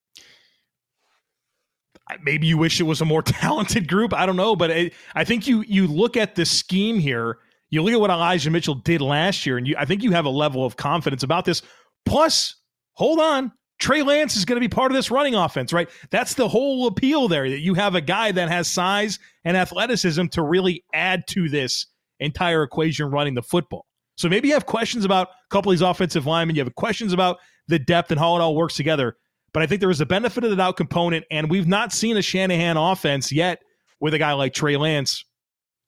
maybe 2.23 2.47
you 2.47 2.57
wish 2.57 2.79
it 2.79 2.83
was 2.83 3.01
a 3.01 3.05
more 3.05 3.21
talented 3.23 3.87
group. 3.87 4.13
I 4.13 4.25
don't 4.25 4.35
know, 4.35 4.55
but 4.55 4.69
it, 4.69 4.93
I 5.15 5.23
think 5.23 5.47
you 5.47 5.63
you 5.67 5.87
look 5.87 6.17
at 6.17 6.35
the 6.35 6.45
scheme 6.45 6.99
here. 6.99 7.39
You 7.69 7.83
look 7.83 7.93
at 7.93 7.99
what 7.99 8.09
Elijah 8.09 8.49
Mitchell 8.49 8.75
did 8.75 9.01
last 9.01 9.45
year, 9.45 9.57
and 9.57 9.67
you, 9.67 9.75
I 9.77 9.85
think 9.85 10.01
you 10.01 10.11
have 10.11 10.25
a 10.25 10.29
level 10.29 10.65
of 10.65 10.77
confidence 10.77 11.23
about 11.23 11.43
this. 11.43 11.61
Plus, 12.05 12.55
hold 12.93 13.19
on, 13.19 13.51
Trey 13.79 14.01
Lance 14.01 14.35
is 14.35 14.45
going 14.45 14.55
to 14.55 14.61
be 14.61 14.73
part 14.73 14.91
of 14.91 14.95
this 14.95 15.11
running 15.11 15.35
offense, 15.35 15.71
right? 15.71 15.89
That's 16.09 16.33
the 16.33 16.47
whole 16.47 16.87
appeal 16.87 17.27
there 17.27 17.49
that 17.49 17.59
you 17.59 17.73
have 17.75 17.93
a 17.95 18.01
guy 18.01 18.31
that 18.31 18.49
has 18.49 18.69
size 18.69 19.19
and 19.43 19.55
athleticism 19.55 20.27
to 20.27 20.41
really 20.41 20.83
add 20.93 21.27
to 21.27 21.49
this 21.49 21.87
entire 22.19 22.63
equation 22.63 23.11
running 23.11 23.35
the 23.35 23.43
football. 23.43 23.85
So 24.17 24.29
maybe 24.29 24.47
you 24.47 24.55
have 24.55 24.65
questions 24.65 25.05
about 25.05 25.27
a 25.27 25.49
couple 25.51 25.71
of 25.71 25.77
these 25.77 25.81
offensive 25.83 26.25
linemen, 26.25 26.55
you 26.55 26.63
have 26.63 26.73
questions 26.75 27.13
about 27.13 27.37
the 27.67 27.77
depth 27.77 28.09
and 28.09 28.19
how 28.19 28.35
it 28.35 28.41
all 28.41 28.55
works 28.55 28.75
together. 28.75 29.17
But 29.53 29.63
I 29.63 29.67
think 29.67 29.81
there 29.81 29.89
is 29.89 30.01
a 30.01 30.05
benefit 30.05 30.43
of 30.43 30.49
the 30.49 30.55
doubt 30.55 30.77
component, 30.77 31.25
and 31.31 31.49
we've 31.49 31.67
not 31.67 31.91
seen 31.91 32.17
a 32.17 32.21
Shanahan 32.21 32.77
offense 32.77 33.31
yet 33.31 33.59
with 33.99 34.13
a 34.13 34.19
guy 34.19 34.33
like 34.33 34.53
Trey 34.53 34.77
Lance 34.77 35.23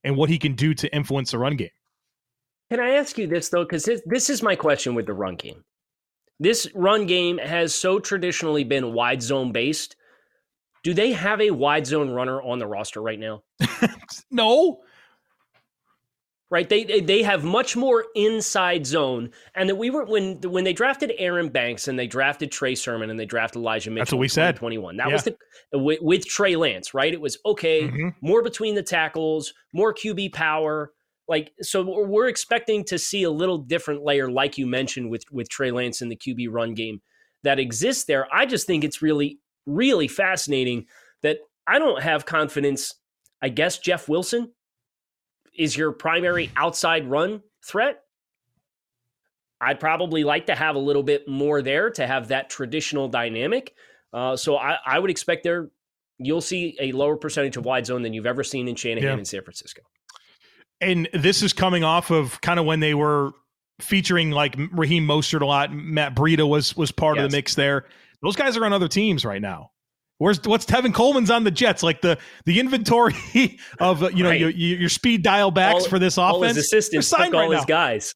and 0.04 0.16
what 0.16 0.30
he 0.30 0.40
can 0.40 0.56
do 0.56 0.74
to 0.74 0.94
influence 0.96 1.32
the 1.32 1.38
run 1.38 1.56
game. 1.56 1.70
Can 2.70 2.80
I 2.80 2.92
ask 2.92 3.18
you 3.18 3.28
this 3.28 3.50
though? 3.50 3.64
Because 3.64 3.84
this, 3.84 4.02
this 4.06 4.30
is 4.30 4.44
my 4.44 4.56
question 4.56 4.96
with 4.96 5.06
the 5.06 5.14
run 5.14 5.36
game. 5.36 5.64
This 6.40 6.68
run 6.74 7.06
game 7.06 7.38
has 7.38 7.76
so 7.76 8.00
traditionally 8.00 8.64
been 8.64 8.94
wide 8.94 9.22
zone 9.22 9.52
based. 9.52 9.96
Do 10.84 10.94
they 10.94 11.12
have 11.12 11.42
a 11.42 11.52
wide 11.52 11.86
zone 11.86 12.10
runner 12.10 12.42
on 12.42 12.60
the 12.60 12.68
roster 12.68 13.02
right 13.02 13.20
now? 13.20 13.44
no. 14.32 14.80
Right, 16.52 16.68
they, 16.68 16.84
they 16.84 17.22
have 17.22 17.44
much 17.44 17.76
more 17.76 18.06
inside 18.16 18.88
zone, 18.88 19.30
and 19.54 19.70
that 19.70 19.76
we 19.76 19.92
were 19.92 20.04
when 20.04 20.42
when 20.42 20.64
they 20.64 20.74
drafted 20.74 21.14
Aaron 21.20 21.50
Banks 21.50 21.88
and 21.88 22.00
they 22.00 22.08
drafted 22.08 22.52
Trey 22.52 22.74
Sermon 22.74 23.12
and 23.12 23.20
they 23.20 23.28
drafted 23.28 23.60
Elijah 23.60 23.92
Mitchell. 23.92 24.02
That's 24.02 24.12
what 24.14 24.20
we 24.20 24.30
said. 24.30 24.56
Twenty 24.56 24.80
one. 24.80 24.98
That 24.98 25.10
yeah. 25.10 25.14
was 25.14 25.24
the 25.26 25.38
with, 25.74 26.00
with, 26.02 26.26
Trey 26.26 26.56
Lance, 26.56 26.96
right? 26.96 27.14
It 27.14 27.22
was 27.22 27.38
okay, 27.46 27.84
mm-hmm. 27.84 28.10
more 28.22 28.42
between 28.42 28.74
the 28.74 28.82
tackles, 28.82 29.54
more 29.74 29.94
QB 29.94 30.34
power. 30.34 30.92
Like 31.28 31.52
so, 31.62 31.84
we're 32.08 32.30
expecting 32.30 32.84
to 32.86 32.98
see 32.98 33.22
a 33.22 33.30
little 33.30 33.60
different 33.60 34.04
layer, 34.04 34.32
like 34.32 34.58
you 34.58 34.66
mentioned 34.66 35.12
with 35.12 35.26
with 35.32 35.50
Trey 35.50 35.70
Lance 35.70 36.02
in 36.02 36.10
the 36.10 36.16
QB 36.16 36.48
run 36.50 36.74
game 36.74 37.02
that 37.44 37.60
exists 37.60 38.06
there. 38.06 38.28
I 38.34 38.48
just 38.48 38.66
think 38.66 38.84
it's 38.84 39.04
really 39.04 39.40
really 39.68 40.08
fascinating 40.08 40.88
that 41.22 41.38
I 41.68 41.78
don't 41.78 42.02
have 42.02 42.26
confidence. 42.26 42.96
I 43.40 43.50
guess 43.50 43.78
Jeff 43.78 44.10
Wilson 44.10 44.52
is 45.60 45.78
your 45.78 45.92
primary 45.92 46.50
outside 46.56 47.08
run 47.08 47.44
threat. 47.64 48.02
I'd 49.62 49.80
probably 49.80 50.24
like 50.24 50.46
to 50.48 50.56
have 50.56 50.76
a 50.76 50.80
little 50.80 51.04
bit 51.04 51.28
more 51.28 51.62
there 51.62 51.90
to 51.92 52.08
have 52.08 52.30
that 52.30 52.50
traditional 52.50 53.10
dynamic. 53.10 53.74
Uh, 54.14 54.38
so 54.38 54.58
I, 54.58 54.78
I, 54.86 54.98
would 54.98 55.12
expect 55.12 55.44
there 55.44 55.70
you'll 56.18 56.42
see 56.42 56.78
a 56.80 56.92
lower 56.94 57.16
percentage 57.16 57.58
of 57.58 57.66
wide 57.66 57.86
zone 57.86 58.02
than 58.02 58.14
you've 58.14 58.26
ever 58.26 58.44
seen 58.44 58.68
in 58.68 58.76
Shanahan 58.76 59.04
yeah. 59.04 59.18
in 59.18 59.26
San 59.26 59.44
Francisco. 59.44 59.82
And 60.82 61.10
this 61.14 61.44
is 61.44 61.54
coming 61.54 61.84
off 61.84 62.10
of 62.10 62.40
kind 62.42 62.60
of 62.60 62.66
when 62.66 62.80
they 62.80 62.94
were 62.94 63.32
featuring 63.82 64.32
like 64.32 64.56
Raheem 64.72 65.06
Mostert 65.06 65.42
a 65.42 65.46
lot. 65.46 65.74
Matt 65.74 66.16
Breida 66.16 66.48
was 66.48 66.76
was 66.76 66.92
part 66.92 67.18
yes. 67.18 67.26
of 67.26 67.32
the 67.32 67.38
mix 67.38 67.56
there. 67.56 67.86
Those 68.22 68.36
guys 68.36 68.58
are 68.58 68.66
on 68.66 68.74
other 68.74 68.88
teams 68.88 69.26
right 69.26 69.42
now. 69.42 69.72
Where's 70.20 70.40
what's 70.44 70.66
Tevin 70.66 70.94
Coleman's 70.94 71.32
on 71.32 71.46
the 71.46 71.52
Jets? 71.52 71.82
Like 71.82 72.02
the 72.02 72.18
the 72.46 72.60
inventory 72.60 73.16
of 73.80 74.02
you 74.14 74.24
know 74.24 74.30
right. 74.30 74.40
your, 74.40 74.52
your 74.52 74.90
speed 74.90 75.24
dial 75.24 75.50
backs 75.50 75.84
all, 75.84 75.90
for 75.90 75.98
this 75.98 76.18
offense. 76.18 76.34
All 76.34 76.44
his 76.44 76.58
assistants 76.58 77.10
took 77.10 77.20
all 77.20 77.32
right 77.32 77.52
his 77.52 77.62
now. 77.62 77.66
guys. 77.66 78.16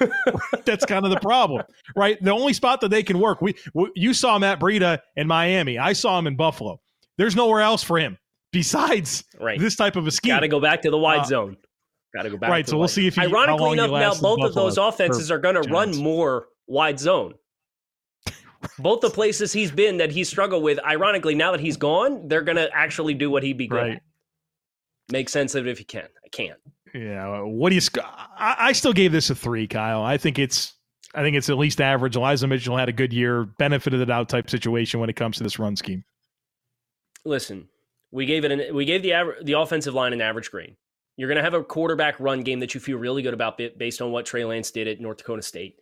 That's 0.64 0.86
kind 0.86 1.04
of 1.04 1.10
the 1.10 1.20
problem, 1.20 1.62
right? 1.94 2.22
The 2.22 2.30
only 2.30 2.52
spot 2.52 2.80
that 2.80 2.88
they 2.88 3.02
can 3.02 3.18
work. 3.18 3.42
We, 3.42 3.54
we 3.74 3.90
you 3.94 4.14
saw 4.14 4.38
Matt 4.38 4.60
Breida 4.60 5.00
in 5.16 5.26
Miami. 5.26 5.76
I 5.76 5.92
saw 5.92 6.18
him 6.18 6.26
in 6.26 6.36
Buffalo. 6.36 6.80
There's 7.18 7.36
nowhere 7.36 7.60
else 7.60 7.82
for 7.82 7.98
him 7.98 8.16
besides 8.52 9.24
right. 9.38 9.58
this 9.58 9.76
type 9.76 9.96
of 9.96 10.06
a 10.06 10.10
scheme. 10.10 10.30
Got 10.30 10.40
to 10.40 10.48
go 10.48 10.60
back 10.60 10.82
to 10.82 10.90
the 10.90 10.98
wide 10.98 11.20
uh, 11.20 11.24
zone. 11.24 11.56
Got 12.14 12.22
to 12.22 12.30
go 12.30 12.36
back. 12.36 12.50
Right. 12.50 12.68
so 12.68 12.78
we'll 12.78 12.88
see 12.88 13.06
if 13.06 13.16
he. 13.16 13.22
Ironically 13.22 13.72
enough, 13.72 13.90
now 13.90 14.14
both 14.14 14.40
of 14.40 14.54
those 14.54 14.78
offenses 14.78 15.30
are 15.30 15.38
going 15.38 15.60
to 15.60 15.68
run 15.68 15.96
more 15.96 16.46
wide 16.66 16.98
zone. 16.98 17.34
Both 18.78 19.00
the 19.00 19.10
places 19.10 19.52
he's 19.52 19.70
been 19.70 19.96
that 19.98 20.10
he 20.10 20.24
struggled 20.24 20.62
with, 20.62 20.78
ironically, 20.84 21.34
now 21.34 21.52
that 21.52 21.60
he's 21.60 21.76
gone, 21.76 22.28
they're 22.28 22.42
going 22.42 22.56
to 22.56 22.70
actually 22.74 23.14
do 23.14 23.30
what 23.30 23.42
he'd 23.42 23.56
be 23.56 23.66
good 23.66 23.76
right. 23.76 23.92
at. 23.96 24.02
Make 25.10 25.28
sense 25.28 25.54
of 25.54 25.66
it 25.66 25.70
if 25.70 25.78
you 25.78 25.86
can. 25.86 26.08
I 26.24 26.28
can't. 26.28 26.58
Yeah. 26.94 27.40
Uh, 27.40 27.44
what 27.44 27.70
do 27.70 27.76
you? 27.76 27.80
I, 28.38 28.56
I 28.58 28.72
still 28.72 28.92
gave 28.92 29.12
this 29.12 29.30
a 29.30 29.34
three, 29.34 29.66
Kyle. 29.66 30.02
I 30.02 30.18
think 30.18 30.38
it's. 30.38 30.74
I 31.12 31.22
think 31.22 31.36
it's 31.36 31.50
at 31.50 31.58
least 31.58 31.80
average. 31.80 32.14
Elijah 32.14 32.46
Mitchell 32.46 32.76
had 32.76 32.88
a 32.88 32.92
good 32.92 33.12
year, 33.12 33.44
benefited 33.44 34.00
it 34.00 34.10
out 34.10 34.28
type 34.28 34.48
situation 34.48 35.00
when 35.00 35.10
it 35.10 35.16
comes 35.16 35.38
to 35.38 35.42
this 35.42 35.58
run 35.58 35.74
scheme. 35.74 36.04
Listen, 37.24 37.68
we 38.12 38.26
gave 38.26 38.44
it 38.44 38.52
an 38.52 38.74
we 38.74 38.84
gave 38.84 39.02
the 39.02 39.12
aver- 39.12 39.38
the 39.42 39.54
offensive 39.54 39.94
line 39.94 40.12
an 40.12 40.20
average 40.20 40.50
grade. 40.50 40.76
You're 41.16 41.28
going 41.28 41.36
to 41.36 41.42
have 41.42 41.54
a 41.54 41.64
quarterback 41.64 42.18
run 42.20 42.42
game 42.42 42.60
that 42.60 42.74
you 42.74 42.80
feel 42.80 42.98
really 42.98 43.22
good 43.22 43.34
about 43.34 43.60
based 43.76 44.00
on 44.00 44.12
what 44.12 44.24
Trey 44.24 44.44
Lance 44.44 44.70
did 44.70 44.86
at 44.86 45.00
North 45.00 45.18
Dakota 45.18 45.42
State, 45.42 45.76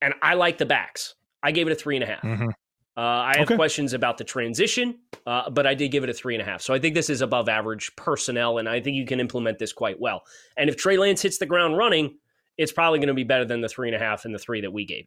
and 0.00 0.14
I 0.22 0.34
like 0.34 0.58
the 0.58 0.66
backs. 0.66 1.14
I 1.42 1.52
gave 1.52 1.66
it 1.66 1.72
a 1.72 1.74
three 1.74 1.96
and 1.96 2.04
a 2.04 2.06
half. 2.06 2.22
Mm-hmm. 2.22 2.48
Uh, 2.94 3.00
I 3.00 3.34
have 3.38 3.46
okay. 3.46 3.56
questions 3.56 3.94
about 3.94 4.18
the 4.18 4.24
transition, 4.24 4.98
uh, 5.26 5.48
but 5.48 5.66
I 5.66 5.74
did 5.74 5.90
give 5.90 6.04
it 6.04 6.10
a 6.10 6.12
three 6.12 6.34
and 6.34 6.42
a 6.42 6.44
half. 6.44 6.60
So 6.60 6.74
I 6.74 6.78
think 6.78 6.94
this 6.94 7.08
is 7.08 7.22
above 7.22 7.48
average 7.48 7.94
personnel, 7.96 8.58
and 8.58 8.68
I 8.68 8.80
think 8.80 8.96
you 8.96 9.06
can 9.06 9.18
implement 9.18 9.58
this 9.58 9.72
quite 9.72 9.98
well. 9.98 10.22
And 10.58 10.68
if 10.68 10.76
Trey 10.76 10.98
Lance 10.98 11.22
hits 11.22 11.38
the 11.38 11.46
ground 11.46 11.78
running, 11.78 12.18
it's 12.58 12.70
probably 12.70 12.98
going 12.98 13.08
to 13.08 13.14
be 13.14 13.24
better 13.24 13.46
than 13.46 13.62
the 13.62 13.68
three 13.68 13.88
and 13.88 13.96
a 13.96 13.98
half 13.98 14.26
and 14.26 14.34
the 14.34 14.38
three 14.38 14.60
that 14.60 14.72
we 14.72 14.84
gave. 14.84 15.06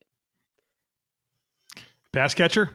Pass 2.12 2.34
catcher. 2.34 2.72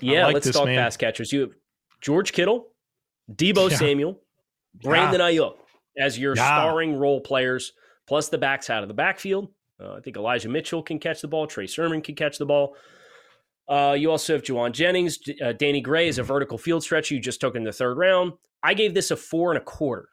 Yeah, 0.00 0.26
like 0.26 0.34
let's 0.34 0.50
talk 0.50 0.66
man. 0.66 0.76
pass 0.76 0.96
catchers. 0.96 1.32
You 1.32 1.42
have 1.42 1.50
George 2.00 2.32
Kittle, 2.32 2.68
Deebo 3.32 3.70
yeah. 3.70 3.76
Samuel, 3.76 4.20
Brandon 4.82 5.20
yeah. 5.20 5.30
Aiyuk 5.30 5.54
as 5.96 6.18
your 6.18 6.34
yeah. 6.34 6.44
starring 6.44 6.96
role 6.96 7.20
players, 7.20 7.72
plus 8.08 8.28
the 8.28 8.38
backs 8.38 8.70
out 8.70 8.82
of 8.82 8.88
the 8.88 8.94
backfield. 8.94 9.50
Uh, 9.80 9.94
I 9.94 10.00
think 10.00 10.16
Elijah 10.16 10.48
Mitchell 10.48 10.82
can 10.82 10.98
catch 10.98 11.20
the 11.20 11.28
ball. 11.28 11.46
Trey 11.46 11.66
Sermon 11.66 12.00
can 12.00 12.14
catch 12.14 12.38
the 12.38 12.46
ball. 12.46 12.76
Uh, 13.68 13.96
you 13.98 14.10
also 14.10 14.32
have 14.32 14.42
Jauan 14.42 14.72
Jennings. 14.72 15.18
Uh, 15.42 15.52
Danny 15.52 15.80
Gray 15.80 16.08
is 16.08 16.18
a 16.18 16.22
vertical 16.22 16.56
field 16.56 16.82
stretcher 16.82 17.14
you 17.14 17.20
just 17.20 17.40
took 17.40 17.56
in 17.56 17.64
the 17.64 17.72
third 17.72 17.98
round. 17.98 18.32
I 18.62 18.74
gave 18.74 18.94
this 18.94 19.10
a 19.10 19.16
four 19.16 19.50
and 19.50 19.58
a 19.58 19.64
quarter, 19.64 20.08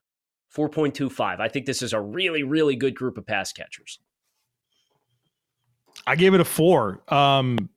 4.25. 0.56 1.39
I 1.39 1.47
think 1.47 1.65
this 1.65 1.82
is 1.82 1.93
a 1.93 2.02
really, 2.02 2.43
really 2.43 2.76
good 2.76 2.95
group 2.95 3.17
of 3.17 3.26
pass 3.26 3.54
catchers. 3.54 3.99
I 6.06 6.15
gave 6.15 6.34
it 6.34 6.41
a 6.41 6.45
four. 6.45 7.02
Um, 7.13 7.69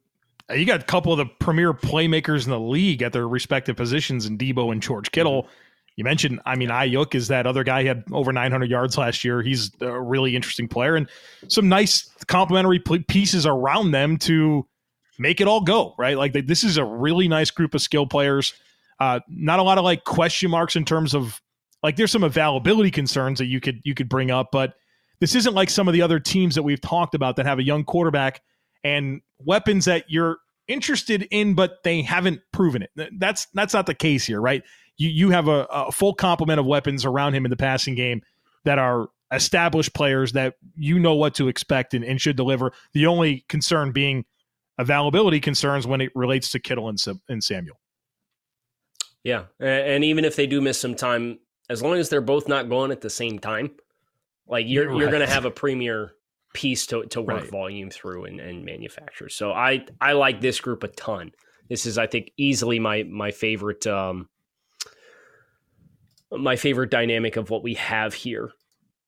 you 0.50 0.64
got 0.64 0.80
a 0.80 0.84
couple 0.84 1.12
of 1.12 1.18
the 1.18 1.26
premier 1.26 1.74
playmakers 1.74 2.44
in 2.44 2.50
the 2.50 2.60
league 2.60 3.02
at 3.02 3.12
their 3.12 3.28
respective 3.28 3.76
positions 3.76 4.26
in 4.26 4.38
Deebo 4.38 4.72
and 4.72 4.82
George 4.82 5.10
Kittle. 5.12 5.44
Mm-hmm. 5.44 5.65
You 5.96 6.04
mentioned, 6.04 6.40
I 6.44 6.56
mean, 6.56 6.68
Aiyuk 6.68 7.14
is 7.14 7.28
that 7.28 7.46
other 7.46 7.64
guy. 7.64 7.80
He 7.80 7.88
had 7.88 8.04
over 8.12 8.30
900 8.32 8.70
yards 8.70 8.98
last 8.98 9.24
year. 9.24 9.42
He's 9.42 9.70
a 9.80 10.00
really 10.00 10.36
interesting 10.36 10.68
player 10.68 10.94
and 10.94 11.08
some 11.48 11.68
nice 11.68 12.10
complementary 12.26 12.78
pieces 12.78 13.46
around 13.46 13.92
them 13.92 14.18
to 14.18 14.66
make 15.18 15.40
it 15.40 15.48
all 15.48 15.62
go, 15.62 15.94
right? 15.98 16.18
Like 16.18 16.34
this 16.46 16.64
is 16.64 16.76
a 16.76 16.84
really 16.84 17.28
nice 17.28 17.50
group 17.50 17.74
of 17.74 17.80
skill 17.80 18.06
players. 18.06 18.52
Uh, 19.00 19.20
not 19.28 19.58
a 19.58 19.62
lot 19.62 19.78
of 19.78 19.84
like 19.84 20.04
question 20.04 20.50
marks 20.50 20.76
in 20.76 20.84
terms 20.84 21.14
of 21.14 21.40
like 21.82 21.96
there's 21.96 22.12
some 22.12 22.24
availability 22.24 22.90
concerns 22.90 23.38
that 23.38 23.46
you 23.46 23.60
could 23.60 23.80
you 23.84 23.94
could 23.94 24.08
bring 24.08 24.30
up, 24.30 24.48
but 24.52 24.74
this 25.20 25.34
isn't 25.34 25.54
like 25.54 25.70
some 25.70 25.88
of 25.88 25.94
the 25.94 26.02
other 26.02 26.20
teams 26.20 26.54
that 26.54 26.62
we've 26.62 26.80
talked 26.80 27.14
about 27.14 27.36
that 27.36 27.46
have 27.46 27.58
a 27.58 27.62
young 27.62 27.84
quarterback 27.84 28.42
and 28.84 29.20
weapons 29.38 29.86
that 29.86 30.04
you're 30.08 30.38
interested 30.68 31.26
in, 31.30 31.54
but 31.54 31.82
they 31.84 32.02
haven't 32.02 32.40
proven 32.52 32.82
it. 32.82 32.90
That's 33.18 33.46
that's 33.54 33.74
not 33.74 33.86
the 33.86 33.94
case 33.94 34.26
here, 34.26 34.40
right? 34.40 34.62
You 34.96 35.08
you 35.08 35.30
have 35.30 35.48
a, 35.48 35.66
a 35.70 35.92
full 35.92 36.14
complement 36.14 36.60
of 36.60 36.66
weapons 36.66 37.04
around 37.04 37.34
him 37.34 37.44
in 37.44 37.50
the 37.50 37.56
passing 37.56 37.94
game 37.94 38.22
that 38.64 38.78
are 38.78 39.08
established 39.32 39.94
players 39.94 40.32
that 40.32 40.54
you 40.76 40.98
know 40.98 41.14
what 41.14 41.34
to 41.34 41.48
expect 41.48 41.94
and, 41.94 42.04
and 42.04 42.20
should 42.20 42.36
deliver. 42.36 42.72
The 42.92 43.06
only 43.06 43.44
concern 43.48 43.92
being 43.92 44.24
availability 44.78 45.40
concerns 45.40 45.86
when 45.86 46.00
it 46.00 46.12
relates 46.14 46.50
to 46.50 46.58
Kittle 46.58 46.88
and, 46.88 46.98
and 47.28 47.42
Samuel. 47.42 47.80
Yeah, 49.24 49.44
and 49.58 50.04
even 50.04 50.24
if 50.24 50.36
they 50.36 50.46
do 50.46 50.60
miss 50.60 50.80
some 50.80 50.94
time, 50.94 51.40
as 51.68 51.82
long 51.82 51.94
as 51.96 52.08
they're 52.08 52.20
both 52.20 52.46
not 52.46 52.68
going 52.68 52.92
at 52.92 53.00
the 53.00 53.10
same 53.10 53.40
time, 53.40 53.72
like 54.46 54.66
you're 54.68 54.84
you're, 54.84 55.00
you're 55.00 55.10
going 55.10 55.26
to 55.26 55.32
have 55.32 55.44
a 55.44 55.50
premier 55.50 56.12
piece 56.54 56.86
to, 56.86 57.04
to 57.06 57.20
work 57.20 57.42
right. 57.42 57.50
volume 57.50 57.90
through 57.90 58.24
and, 58.24 58.40
and 58.40 58.64
manufacture. 58.64 59.28
So 59.28 59.52
I 59.52 59.84
I 60.00 60.12
like 60.12 60.40
this 60.40 60.60
group 60.60 60.84
a 60.84 60.88
ton. 60.88 61.32
This 61.68 61.86
is 61.86 61.98
I 61.98 62.06
think 62.06 62.30
easily 62.36 62.78
my 62.78 63.02
my 63.02 63.32
favorite 63.32 63.84
um, 63.88 64.28
my 66.30 66.56
favorite 66.56 66.90
dynamic 66.90 67.36
of 67.36 67.50
what 67.50 67.62
we 67.62 67.74
have 67.74 68.14
here 68.14 68.50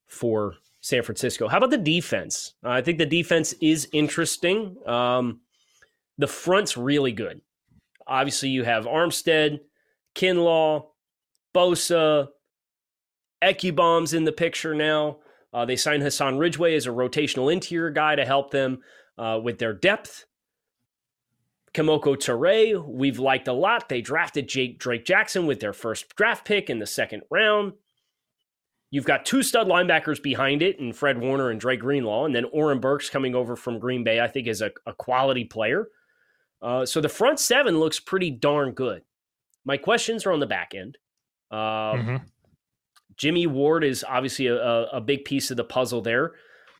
for 0.06 0.54
San 0.80 1.02
Francisco. 1.02 1.48
How 1.48 1.58
about 1.58 1.70
the 1.70 1.78
defense? 1.78 2.54
Uh, 2.64 2.70
I 2.70 2.82
think 2.82 2.98
the 2.98 3.06
defense 3.06 3.54
is 3.60 3.88
interesting. 3.92 4.76
Um, 4.86 5.40
the 6.16 6.26
front's 6.26 6.76
really 6.76 7.12
good. 7.12 7.40
Obviously, 8.06 8.48
you 8.48 8.64
have 8.64 8.86
Armstead, 8.86 9.60
Kinlaw, 10.14 10.86
Bosa, 11.54 12.28
Ekuban's 13.42 14.14
in 14.14 14.24
the 14.24 14.32
picture 14.32 14.74
now. 14.74 15.18
Uh, 15.52 15.64
they 15.64 15.76
signed 15.76 16.02
Hassan 16.02 16.38
Ridgeway 16.38 16.74
as 16.74 16.86
a 16.86 16.90
rotational 16.90 17.52
interior 17.52 17.90
guy 17.90 18.16
to 18.16 18.24
help 18.24 18.50
them 18.50 18.80
uh, 19.16 19.40
with 19.42 19.58
their 19.58 19.72
depth. 19.72 20.26
Kemoko 21.74 22.16
Turay, 22.16 22.82
we've 22.86 23.18
liked 23.18 23.48
a 23.48 23.52
lot. 23.52 23.88
They 23.88 24.00
drafted 24.00 24.48
Jake 24.48 24.78
Drake 24.78 25.04
Jackson 25.04 25.46
with 25.46 25.60
their 25.60 25.72
first 25.72 26.14
draft 26.16 26.44
pick 26.44 26.70
in 26.70 26.78
the 26.78 26.86
second 26.86 27.22
round. 27.30 27.74
You've 28.90 29.04
got 29.04 29.26
two 29.26 29.42
stud 29.42 29.68
linebackers 29.68 30.22
behind 30.22 30.62
it, 30.62 30.80
and 30.80 30.96
Fred 30.96 31.18
Warner 31.18 31.50
and 31.50 31.60
Dre 31.60 31.76
Greenlaw, 31.76 32.24
and 32.24 32.34
then 32.34 32.46
Oren 32.52 32.80
Burks 32.80 33.10
coming 33.10 33.34
over 33.34 33.54
from 33.54 33.78
Green 33.78 34.02
Bay. 34.02 34.20
I 34.20 34.28
think 34.28 34.46
is 34.46 34.62
a, 34.62 34.70
a 34.86 34.94
quality 34.94 35.44
player. 35.44 35.88
Uh, 36.62 36.86
so 36.86 37.00
the 37.00 37.08
front 37.08 37.38
seven 37.38 37.78
looks 37.78 38.00
pretty 38.00 38.30
darn 38.30 38.72
good. 38.72 39.02
My 39.64 39.76
questions 39.76 40.24
are 40.24 40.32
on 40.32 40.40
the 40.40 40.46
back 40.46 40.72
end. 40.74 40.96
Uh, 41.50 41.54
mm-hmm. 41.92 42.16
Jimmy 43.16 43.46
Ward 43.46 43.84
is 43.84 44.04
obviously 44.08 44.46
a, 44.46 44.56
a, 44.56 45.00
big 45.00 45.24
piece 45.24 45.50
of 45.50 45.56
the 45.56 45.64
puzzle 45.64 46.00
there. 46.02 46.34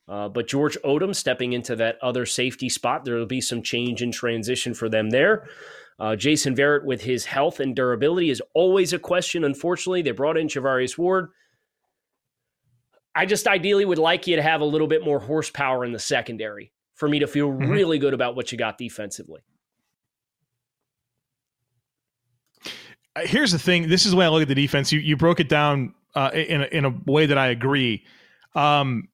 Uh, 0.08 0.28
but 0.28 0.48
George 0.48 0.78
Odum 0.84 1.14
stepping 1.14 1.52
into 1.52 1.76
that 1.76 1.98
other 2.02 2.24
safety 2.24 2.68
spot, 2.68 3.04
there 3.04 3.16
will 3.16 3.26
be 3.26 3.40
some 3.40 3.62
change 3.62 4.02
in 4.02 4.10
transition 4.10 4.72
for 4.72 4.88
them 4.88 5.10
there. 5.10 5.46
Uh, 5.98 6.16
Jason 6.16 6.54
Verrett 6.54 6.84
with 6.84 7.02
his 7.02 7.26
health 7.26 7.60
and 7.60 7.74
durability 7.74 8.30
is 8.30 8.40
always 8.54 8.92
a 8.92 8.98
question. 8.98 9.44
Unfortunately, 9.44 10.00
they 10.00 10.12
brought 10.12 10.38
in 10.38 10.46
Charvarius 10.46 10.96
Ward. 10.96 11.28
I 13.14 13.26
just 13.26 13.48
ideally 13.48 13.84
would 13.84 13.98
like 13.98 14.26
you 14.26 14.36
to 14.36 14.42
have 14.42 14.60
a 14.60 14.64
little 14.64 14.86
bit 14.86 15.04
more 15.04 15.18
horsepower 15.18 15.84
in 15.84 15.92
the 15.92 15.98
secondary 15.98 16.72
for 16.94 17.08
me 17.08 17.18
to 17.18 17.26
feel 17.26 17.48
mm-hmm. 17.48 17.68
really 17.68 17.98
good 17.98 18.14
about 18.14 18.36
what 18.36 18.52
you 18.52 18.58
got 18.58 18.78
defensively. 18.78 19.40
uh, 23.18 23.26
here's 23.26 23.52
the 23.52 23.58
thing. 23.58 23.88
This 23.88 24.04
is 24.04 24.12
the 24.12 24.16
way 24.16 24.26
I 24.26 24.28
look 24.28 24.42
at 24.42 24.48
the 24.48 24.54
defense. 24.54 24.92
You 24.92 25.00
you 25.00 25.16
broke 25.16 25.40
it 25.40 25.48
down 25.48 25.94
uh, 26.14 26.30
in 26.32 26.62
a, 26.62 26.66
in 26.66 26.84
a 26.84 26.94
way 27.06 27.26
that 27.26 27.38
I 27.38 27.48
agree. 27.48 28.04
Um, 28.54 29.08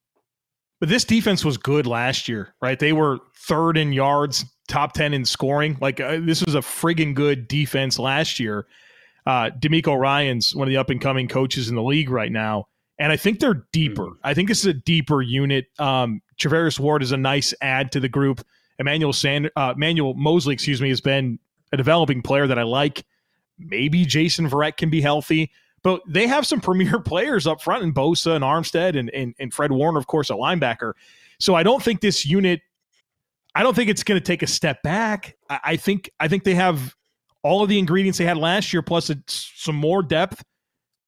but 0.80 0.88
this 0.88 1.04
defense 1.04 1.44
was 1.44 1.56
good 1.56 1.86
last 1.86 2.28
year, 2.28 2.54
right? 2.60 2.78
They 2.78 2.92
were 2.92 3.18
third 3.36 3.76
in 3.76 3.92
yards, 3.92 4.44
top 4.68 4.92
ten 4.92 5.14
in 5.14 5.24
scoring. 5.24 5.78
Like 5.80 6.00
uh, 6.00 6.20
this 6.22 6.44
was 6.44 6.54
a 6.54 6.60
friggin' 6.60 7.14
good 7.14 7.48
defense 7.48 7.98
last 7.98 8.40
year. 8.40 8.66
Uh, 9.26 9.50
DeMeco 9.58 9.98
Ryans 9.98 10.54
one 10.54 10.68
of 10.68 10.70
the 10.70 10.76
up 10.76 10.90
and 10.90 11.00
coming 11.00 11.28
coaches 11.28 11.68
in 11.68 11.76
the 11.76 11.82
league 11.82 12.10
right 12.10 12.32
now, 12.32 12.68
and 12.98 13.10
I 13.12 13.16
think 13.16 13.40
they're 13.40 13.66
deeper. 13.72 14.06
Mm-hmm. 14.06 14.26
I 14.26 14.34
think 14.34 14.48
this 14.48 14.60
is 14.60 14.66
a 14.66 14.74
deeper 14.74 15.22
unit. 15.22 15.66
Um, 15.78 16.20
Charvarius 16.36 16.78
Ward 16.78 17.02
is 17.02 17.12
a 17.12 17.16
nice 17.16 17.54
add 17.62 17.92
to 17.92 18.00
the 18.00 18.08
group. 18.08 18.44
Emmanuel 18.78 19.12
Sand, 19.12 19.50
uh, 19.56 19.72
Emmanuel 19.76 20.14
Moseley, 20.14 20.54
excuse 20.54 20.82
me, 20.82 20.88
has 20.88 21.00
been 21.00 21.38
a 21.72 21.76
developing 21.76 22.22
player 22.22 22.46
that 22.46 22.58
I 22.58 22.64
like. 22.64 23.04
Maybe 23.58 24.04
Jason 24.04 24.50
Verrett 24.50 24.76
can 24.76 24.90
be 24.90 25.00
healthy, 25.00 25.52
but 25.84 26.02
they 26.08 26.26
have 26.26 26.44
some 26.44 26.60
premier 26.62 26.98
players 26.98 27.46
up 27.46 27.62
front 27.62 27.84
in 27.84 27.94
Bosa 27.94 28.34
and 28.34 28.42
Armstead 28.42 28.98
and, 28.98 29.08
and, 29.10 29.34
and 29.38 29.54
Fred 29.54 29.70
Warner, 29.70 30.00
of 30.00 30.08
course, 30.08 30.30
a 30.30 30.34
linebacker. 30.34 30.94
So 31.38 31.54
I 31.54 31.62
don't 31.62 31.82
think 31.82 32.00
this 32.00 32.26
unit, 32.26 32.60
I 33.54 33.62
don't 33.62 33.76
think 33.76 33.88
it's 33.88 34.02
going 34.02 34.20
to 34.20 34.24
take 34.24 34.42
a 34.42 34.48
step 34.48 34.82
back. 34.82 35.36
I, 35.48 35.60
I, 35.64 35.76
think 35.76 36.10
I 36.18 36.26
think 36.26 36.42
they 36.42 36.54
have 36.54 36.96
all 37.44 37.62
of 37.62 37.68
the 37.68 37.78
ingredients 37.78 38.18
they 38.18 38.24
had 38.24 38.38
last 38.38 38.72
year, 38.72 38.82
plus 38.82 39.10
a, 39.10 39.16
some 39.28 39.76
more 39.76 40.02
depth 40.02 40.42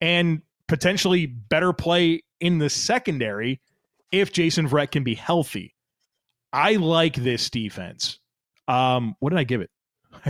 and 0.01 0.43
potentially 0.69 1.27
better 1.27 1.73
play 1.73 2.23
in 2.41 2.59
the 2.59 2.69
secondary 2.69 3.61
if 4.13 4.33
Jason 4.33 4.69
Verrett 4.69 4.91
can 4.91 5.03
be 5.03 5.15
healthy. 5.15 5.75
I 6.53 6.75
like 6.75 7.17
this 7.17 7.51
defense. 7.51 8.19
Um, 8.69 9.15
what 9.21 9.31
did 9.31 9.39
I 9.39 9.45
give 9.45 9.61
it? 9.61 9.71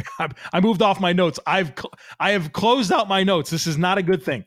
I 0.52 0.60
moved 0.60 0.82
off 0.82 1.00
my 1.00 1.12
notes. 1.12 1.38
I've 1.46 1.68
cl- 1.68 1.92
I 2.20 2.32
have 2.32 2.52
closed 2.52 2.92
out 2.92 3.08
my 3.08 3.22
notes. 3.22 3.50
This 3.50 3.66
is 3.66 3.78
not 3.78 3.98
a 3.98 4.02
good 4.02 4.22
thing. 4.22 4.44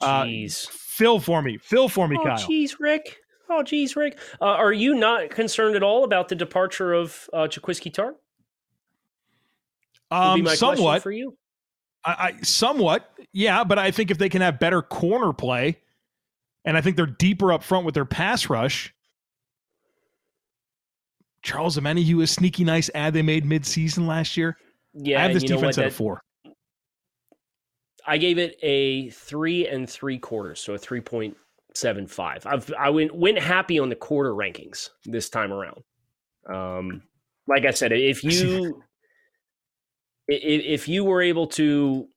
Uh, 0.00 0.24
jeez. 0.24 0.66
Uh, 0.66 0.70
fill 0.72 1.20
for 1.20 1.42
me. 1.42 1.58
Fill 1.58 1.88
for 1.88 2.08
me, 2.08 2.16
oh, 2.20 2.24
Kyle. 2.24 2.38
Jeez, 2.38 2.72
Rick. 2.78 3.18
Oh, 3.48 3.62
jeez, 3.62 3.96
Rick. 3.96 4.18
Uh, 4.40 4.46
are 4.46 4.72
you 4.72 4.94
not 4.94 5.30
concerned 5.30 5.76
at 5.76 5.82
all 5.82 6.04
about 6.04 6.28
the 6.28 6.34
departure 6.34 6.92
of 6.92 7.28
uh, 7.32 7.46
Jaquiski 7.48 7.92
Tartt? 7.92 8.14
Um, 10.10 10.46
somewhat 10.46 11.02
for 11.02 11.10
you. 11.10 11.36
I, 12.04 12.10
I 12.38 12.42
somewhat, 12.42 13.10
yeah, 13.32 13.64
but 13.64 13.78
I 13.78 13.90
think 13.90 14.10
if 14.10 14.18
they 14.18 14.28
can 14.28 14.42
have 14.42 14.58
better 14.58 14.82
corner 14.82 15.32
play, 15.32 15.78
and 16.64 16.76
I 16.76 16.80
think 16.80 16.96
they're 16.96 17.06
deeper 17.06 17.52
up 17.52 17.62
front 17.62 17.86
with 17.86 17.94
their 17.94 18.04
pass 18.04 18.48
rush. 18.50 18.94
Charles 21.42 21.76
Omenihu, 21.76 22.22
a 22.22 22.26
sneaky 22.26 22.64
nice 22.64 22.88
ad 22.94 23.14
they 23.14 23.22
made 23.22 23.44
mid-season 23.44 24.06
last 24.06 24.36
year. 24.36 24.56
Yeah, 24.94 25.20
I 25.20 25.22
have 25.22 25.34
this 25.34 25.44
defense 25.44 25.78
at 25.78 25.86
a 25.86 25.90
four. 25.90 26.20
I 28.06 28.18
gave 28.18 28.38
it 28.38 28.56
a 28.62 29.10
three 29.10 29.66
and 29.66 29.88
three 29.88 30.18
quarters, 30.18 30.60
so 30.60 30.74
a 30.74 30.78
three 30.78 31.00
point 31.00 31.36
seven 31.74 32.06
five. 32.06 32.46
I've 32.46 32.72
I 32.78 32.90
went 32.90 33.14
went 33.14 33.38
happy 33.38 33.78
on 33.78 33.88
the 33.88 33.94
quarter 33.94 34.32
rankings 34.32 34.90
this 35.04 35.30
time 35.30 35.52
around. 35.52 35.82
Um, 36.52 37.02
like 37.46 37.64
I 37.64 37.70
said, 37.70 37.92
if 37.92 38.24
you 38.24 38.82
if 40.28 40.88
you 40.88 41.04
were 41.04 41.22
able 41.22 41.46
to 41.48 42.08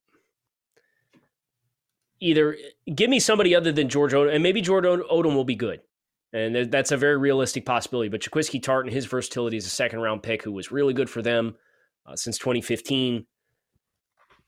either 2.19 2.57
give 2.93 3.09
me 3.09 3.19
somebody 3.19 3.55
other 3.55 3.71
than 3.71 3.89
George 3.89 4.13
Odum, 4.13 4.33
and 4.33 4.43
maybe 4.43 4.61
George 4.61 4.85
Odum 4.85 5.35
will 5.35 5.45
be 5.45 5.55
good. 5.55 5.81
And 6.33 6.69
that's 6.69 6.91
a 6.91 6.97
very 6.97 7.17
realistic 7.17 7.65
possibility. 7.65 8.09
But 8.09 8.21
Jaquiski 8.21 8.61
Tartt 8.61 8.81
and 8.81 8.91
his 8.91 9.05
versatility 9.05 9.55
as 9.55 9.65
a 9.65 9.69
second 9.69 10.01
round 10.01 10.21
pick, 10.21 10.43
who 10.43 10.51
was 10.51 10.69
really 10.69 10.93
good 10.93 11.09
for 11.09 11.21
them 11.21 11.55
uh, 12.05 12.15
since 12.15 12.37
2015 12.37 13.25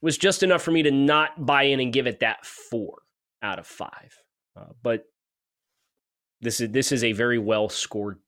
was 0.00 0.16
just 0.16 0.42
enough 0.42 0.62
for 0.62 0.70
me 0.70 0.82
to 0.82 0.90
not 0.90 1.44
buy 1.44 1.64
in 1.64 1.80
and 1.80 1.92
give 1.92 2.06
it 2.06 2.20
that 2.20 2.46
four 2.46 3.02
out 3.42 3.58
of 3.58 3.66
five. 3.66 4.16
Uh, 4.56 4.66
but 4.82 5.06
this 6.40 6.60
is 6.60 6.70
this 6.70 6.92
is 6.92 7.02
a 7.04 7.12
very 7.12 7.38
well 7.38 7.68
scored 7.68 8.18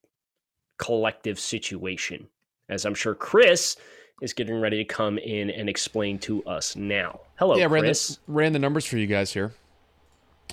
collective 0.79 1.39
situation, 1.39 2.29
as 2.69 2.85
I'm 2.85 2.95
sure 2.95 3.15
Chris 3.15 3.77
is 4.21 4.33
getting 4.33 4.61
ready 4.61 4.77
to 4.79 4.85
come 4.85 5.19
in 5.19 5.51
and 5.51 5.69
explain 5.69 6.19
to 6.19 6.43
us 6.45 6.77
now. 6.77 7.21
Hello, 7.39 7.57
yeah, 7.57 7.69
Chris. 7.69 8.19
Ran 8.27 8.35
the, 8.35 8.39
ran 8.39 8.53
the 8.53 8.59
numbers 8.59 8.85
for 8.85 8.99
you 8.99 9.07
guys 9.07 9.33
here. 9.33 9.53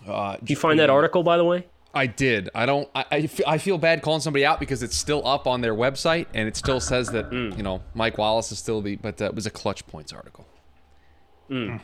Uh, 0.08 0.38
Did 0.38 0.52
you 0.52 0.56
find 0.56 0.80
that 0.80 0.90
article, 0.90 1.24
by 1.24 1.38
the 1.38 1.44
way? 1.44 1.66
I 1.94 2.06
did. 2.06 2.50
I 2.54 2.66
don't. 2.66 2.90
I, 2.94 3.30
I 3.48 3.58
feel 3.58 3.78
bad 3.78 4.02
calling 4.02 4.22
somebody 4.22 4.46
out 4.46 4.60
because 4.60 4.84
it's 4.84 4.96
still 4.96 5.26
up 5.26 5.48
on 5.48 5.62
their 5.62 5.74
website 5.74 6.28
and 6.34 6.48
it 6.48 6.56
still 6.56 6.80
says 6.80 7.10
that 7.10 7.32
mm. 7.32 7.56
you 7.58 7.64
know 7.64 7.82
Mike 7.94 8.18
Wallace 8.18 8.52
is 8.52 8.60
still 8.60 8.82
the. 8.82 8.96
But 8.98 9.20
it 9.22 9.34
was 9.34 9.46
a 9.46 9.50
clutch 9.50 9.86
points 9.88 10.14
article. 10.14 10.46
Mm. 11.50 11.82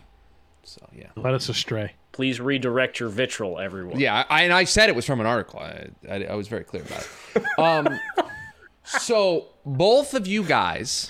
So 0.63 0.88
yeah, 0.94 1.10
let 1.16 1.34
us 1.34 1.50
astray. 1.50 1.94
Please 2.12 2.39
redirect 2.39 3.00
your 3.00 3.10
vitriol, 3.10 3.60
everyone. 3.60 4.00
Yeah, 4.00 4.24
I, 4.30 4.44
and 4.44 4.54
I 4.54 4.66
said 4.66 4.89
it 4.89 4.96
was 4.96 5.06
from 5.06 5.20
an 5.20 5.26
article. 5.26 5.60
I, 5.60 5.88
I, 6.08 6.24
I 6.26 6.36
was 6.36 6.48
very 6.48 6.63
clear 6.63 6.84
about 6.84 7.08
it. 7.36 7.60
um, 7.60 8.00
so 8.84 9.48
both 9.66 10.13
of 10.13 10.28
you 10.28 10.44
guys 10.44 11.10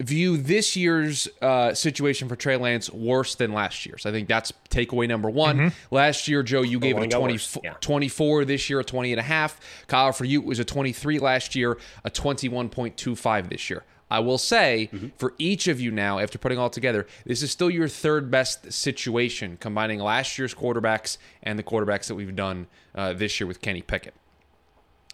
view 0.00 0.36
this 0.36 0.76
year's 0.76 1.28
uh, 1.42 1.74
situation 1.74 2.28
for 2.28 2.36
Trey 2.36 2.56
Lance 2.56 2.90
worse 2.90 3.34
than 3.34 3.52
last 3.52 3.84
year's. 3.86 4.06
I 4.06 4.10
think 4.10 4.28
that's 4.28 4.52
takeaway 4.70 5.06
number 5.06 5.30
one. 5.30 5.56
Mm-hmm. 5.58 5.94
Last 5.94 6.26
year, 6.26 6.42
Joe, 6.42 6.62
you 6.62 6.80
gave 6.80 6.96
it 6.96 7.12
a 7.12 7.18
20, 7.18 7.38
yeah. 7.62 7.74
24. 7.80 8.44
This 8.44 8.70
year, 8.70 8.80
a 8.80 8.84
20 8.84 9.12
and 9.12 9.20
a 9.20 9.24
half. 9.24 9.60
Kyle, 9.86 10.12
for 10.12 10.24
you, 10.24 10.40
it 10.40 10.46
was 10.46 10.58
a 10.58 10.64
23 10.64 11.18
last 11.18 11.54
year, 11.54 11.78
a 12.04 12.10
21.25 12.10 13.48
this 13.50 13.70
year. 13.70 13.84
I 14.10 14.18
will 14.18 14.38
say 14.38 14.90
mm-hmm. 14.92 15.08
for 15.16 15.34
each 15.38 15.68
of 15.68 15.80
you 15.80 15.92
now, 15.92 16.18
after 16.18 16.36
putting 16.36 16.58
all 16.58 16.70
together, 16.70 17.06
this 17.24 17.42
is 17.42 17.52
still 17.52 17.70
your 17.70 17.86
third 17.86 18.30
best 18.30 18.72
situation, 18.72 19.56
combining 19.60 20.00
last 20.00 20.36
year's 20.36 20.52
quarterbacks 20.52 21.16
and 21.42 21.58
the 21.58 21.62
quarterbacks 21.62 22.08
that 22.08 22.16
we've 22.16 22.34
done 22.34 22.66
uh, 22.94 23.12
this 23.12 23.38
year 23.38 23.46
with 23.46 23.60
Kenny 23.60 23.82
Pickett. 23.82 24.14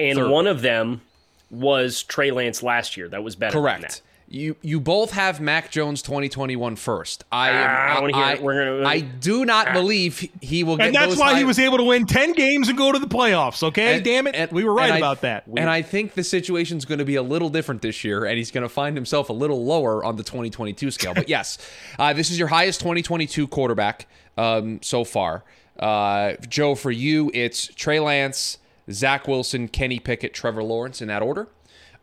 And 0.01 0.19
third. 0.19 0.31
one 0.31 0.47
of 0.47 0.63
them 0.63 1.03
was 1.51 2.03
Trey 2.03 2.31
Lance 2.31 2.63
last 2.63 2.97
year. 2.97 3.09
That 3.09 3.23
was 3.23 3.37
better. 3.37 3.59
Correct. 3.59 4.01
You 4.29 4.57
you 4.61 4.81
both 4.81 5.13
have 5.13 5.41
Mac 5.41 5.71
Jones 5.71 6.03
2021 6.03 6.75
first. 6.75 7.25
I 7.31 7.51
am, 7.51 7.69
ah, 7.71 8.17
I, 8.19 8.33
I, 8.33 8.37
gonna, 8.37 8.85
I, 8.85 9.01
do 9.01 9.45
not 9.45 9.69
ah. 9.69 9.73
believe 9.73 10.29
he 10.41 10.65
will 10.65 10.77
get 10.77 10.89
And 10.89 10.95
that's 10.97 11.17
why 11.17 11.33
high. 11.33 11.39
he 11.39 11.45
was 11.45 11.61
able 11.61 11.79
to 11.79 11.85
win 11.85 12.07
10 12.07 12.33
games 12.33 12.69
and 12.69 12.77
go 12.77 12.91
to 12.91 12.99
the 12.99 13.07
playoffs, 13.07 13.63
okay? 13.63 13.97
And, 13.97 14.05
Damn 14.05 14.27
it. 14.27 14.35
And, 14.35 14.51
we 14.51 14.65
were 14.65 14.75
right 14.75 14.97
about 14.97 15.21
that. 15.21 15.47
We, 15.47 15.61
and 15.61 15.71
I 15.71 15.83
think 15.83 16.15
the 16.15 16.25
situation's 16.25 16.85
going 16.85 16.99
to 16.99 17.05
be 17.05 17.15
a 17.15 17.23
little 17.23 17.51
different 17.51 17.83
this 17.83 18.03
year 18.03 18.25
and 18.25 18.37
he's 18.37 18.51
going 18.51 18.63
to 18.63 18.69
find 18.69 18.97
himself 18.97 19.29
a 19.29 19.33
little 19.33 19.65
lower 19.65 20.05
on 20.05 20.17
the 20.17 20.25
2022 20.25 20.91
scale. 20.91 21.15
But 21.15 21.29
yes, 21.29 21.59
uh, 21.99 22.13
this 22.13 22.31
is 22.31 22.39
your 22.39 22.49
highest 22.49 22.81
2022 22.81 23.47
quarterback 23.47 24.09
um, 24.37 24.81
so 24.83 25.05
far. 25.05 25.45
Uh, 25.79 26.33
Joe, 26.49 26.75
for 26.75 26.91
you, 26.91 27.31
it's 27.33 27.69
Trey 27.69 28.01
Lance, 28.01 28.59
Zach 28.91 29.29
Wilson, 29.29 29.69
Kenny 29.69 30.01
Pickett, 30.01 30.35
Trevor 30.35 30.65
Lawrence 30.65 31.01
in 31.01 31.09
that 31.09 31.23
order. 31.23 31.49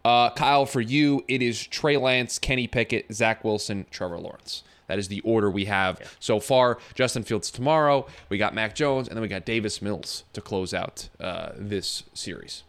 Uh, 0.06 0.30
Kyle, 0.32 0.66
for 0.66 0.82
you, 0.82 1.24
it 1.28 1.42
is 1.42 1.66
Trey 1.66 1.98
Lance, 1.98 2.38
Kenny 2.40 2.68
Pickett, 2.68 3.14
Zach 3.14 3.44
Wilson, 3.44 3.86
Trevor 3.90 4.20
Lawrence. 4.20 4.64
That 4.88 5.00
is 5.00 5.08
the 5.08 5.22
order 5.22 5.50
we 5.50 5.66
have 5.66 5.98
yeah. 6.00 6.08
so 6.20 6.40
far. 6.40 6.78
Justin 6.94 7.24
Fields 7.24 7.50
tomorrow. 7.50 8.06
We 8.30 8.38
got 8.38 8.54
Mac 8.54 8.76
Jones, 8.76 9.08
and 9.08 9.16
then 9.16 9.22
we 9.22 9.28
got 9.28 9.46
Davis 9.46 9.82
Mills 9.82 10.26
to 10.34 10.42
close 10.42 10.74
out 10.74 11.10
uh, 11.20 11.52
this 11.56 12.04
series. 12.14 12.64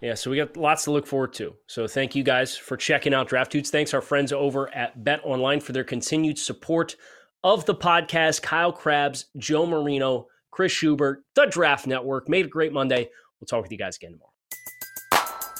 Yeah, 0.00 0.14
so 0.14 0.32
we 0.32 0.36
got 0.36 0.56
lots 0.56 0.82
to 0.84 0.90
look 0.90 1.06
forward 1.06 1.32
to. 1.34 1.54
So 1.68 1.86
thank 1.86 2.16
you 2.16 2.24
guys 2.24 2.56
for 2.56 2.76
checking 2.76 3.14
out 3.14 3.28
Draft 3.28 3.52
Dudes. 3.52 3.70
Thanks 3.70 3.94
our 3.94 4.00
friends 4.00 4.32
over 4.32 4.68
at 4.74 5.04
Bet 5.04 5.20
Online 5.22 5.60
for 5.60 5.72
their 5.72 5.84
continued 5.84 6.40
support 6.40 6.96
of 7.44 7.64
the 7.66 7.74
podcast. 7.74 8.42
Kyle 8.42 8.72
Crabbs, 8.72 9.26
Joe 9.36 9.64
Marino, 9.64 10.26
Chris 10.50 10.72
Schubert, 10.72 11.22
the 11.34 11.46
Draft 11.46 11.86
Network. 11.86 12.28
Made 12.28 12.46
a 12.46 12.48
great 12.48 12.72
Monday. 12.72 13.10
We'll 13.40 13.46
talk 13.46 13.62
with 13.62 13.70
you 13.70 13.78
guys 13.78 13.96
again 13.96 14.12
tomorrow. 14.12 14.31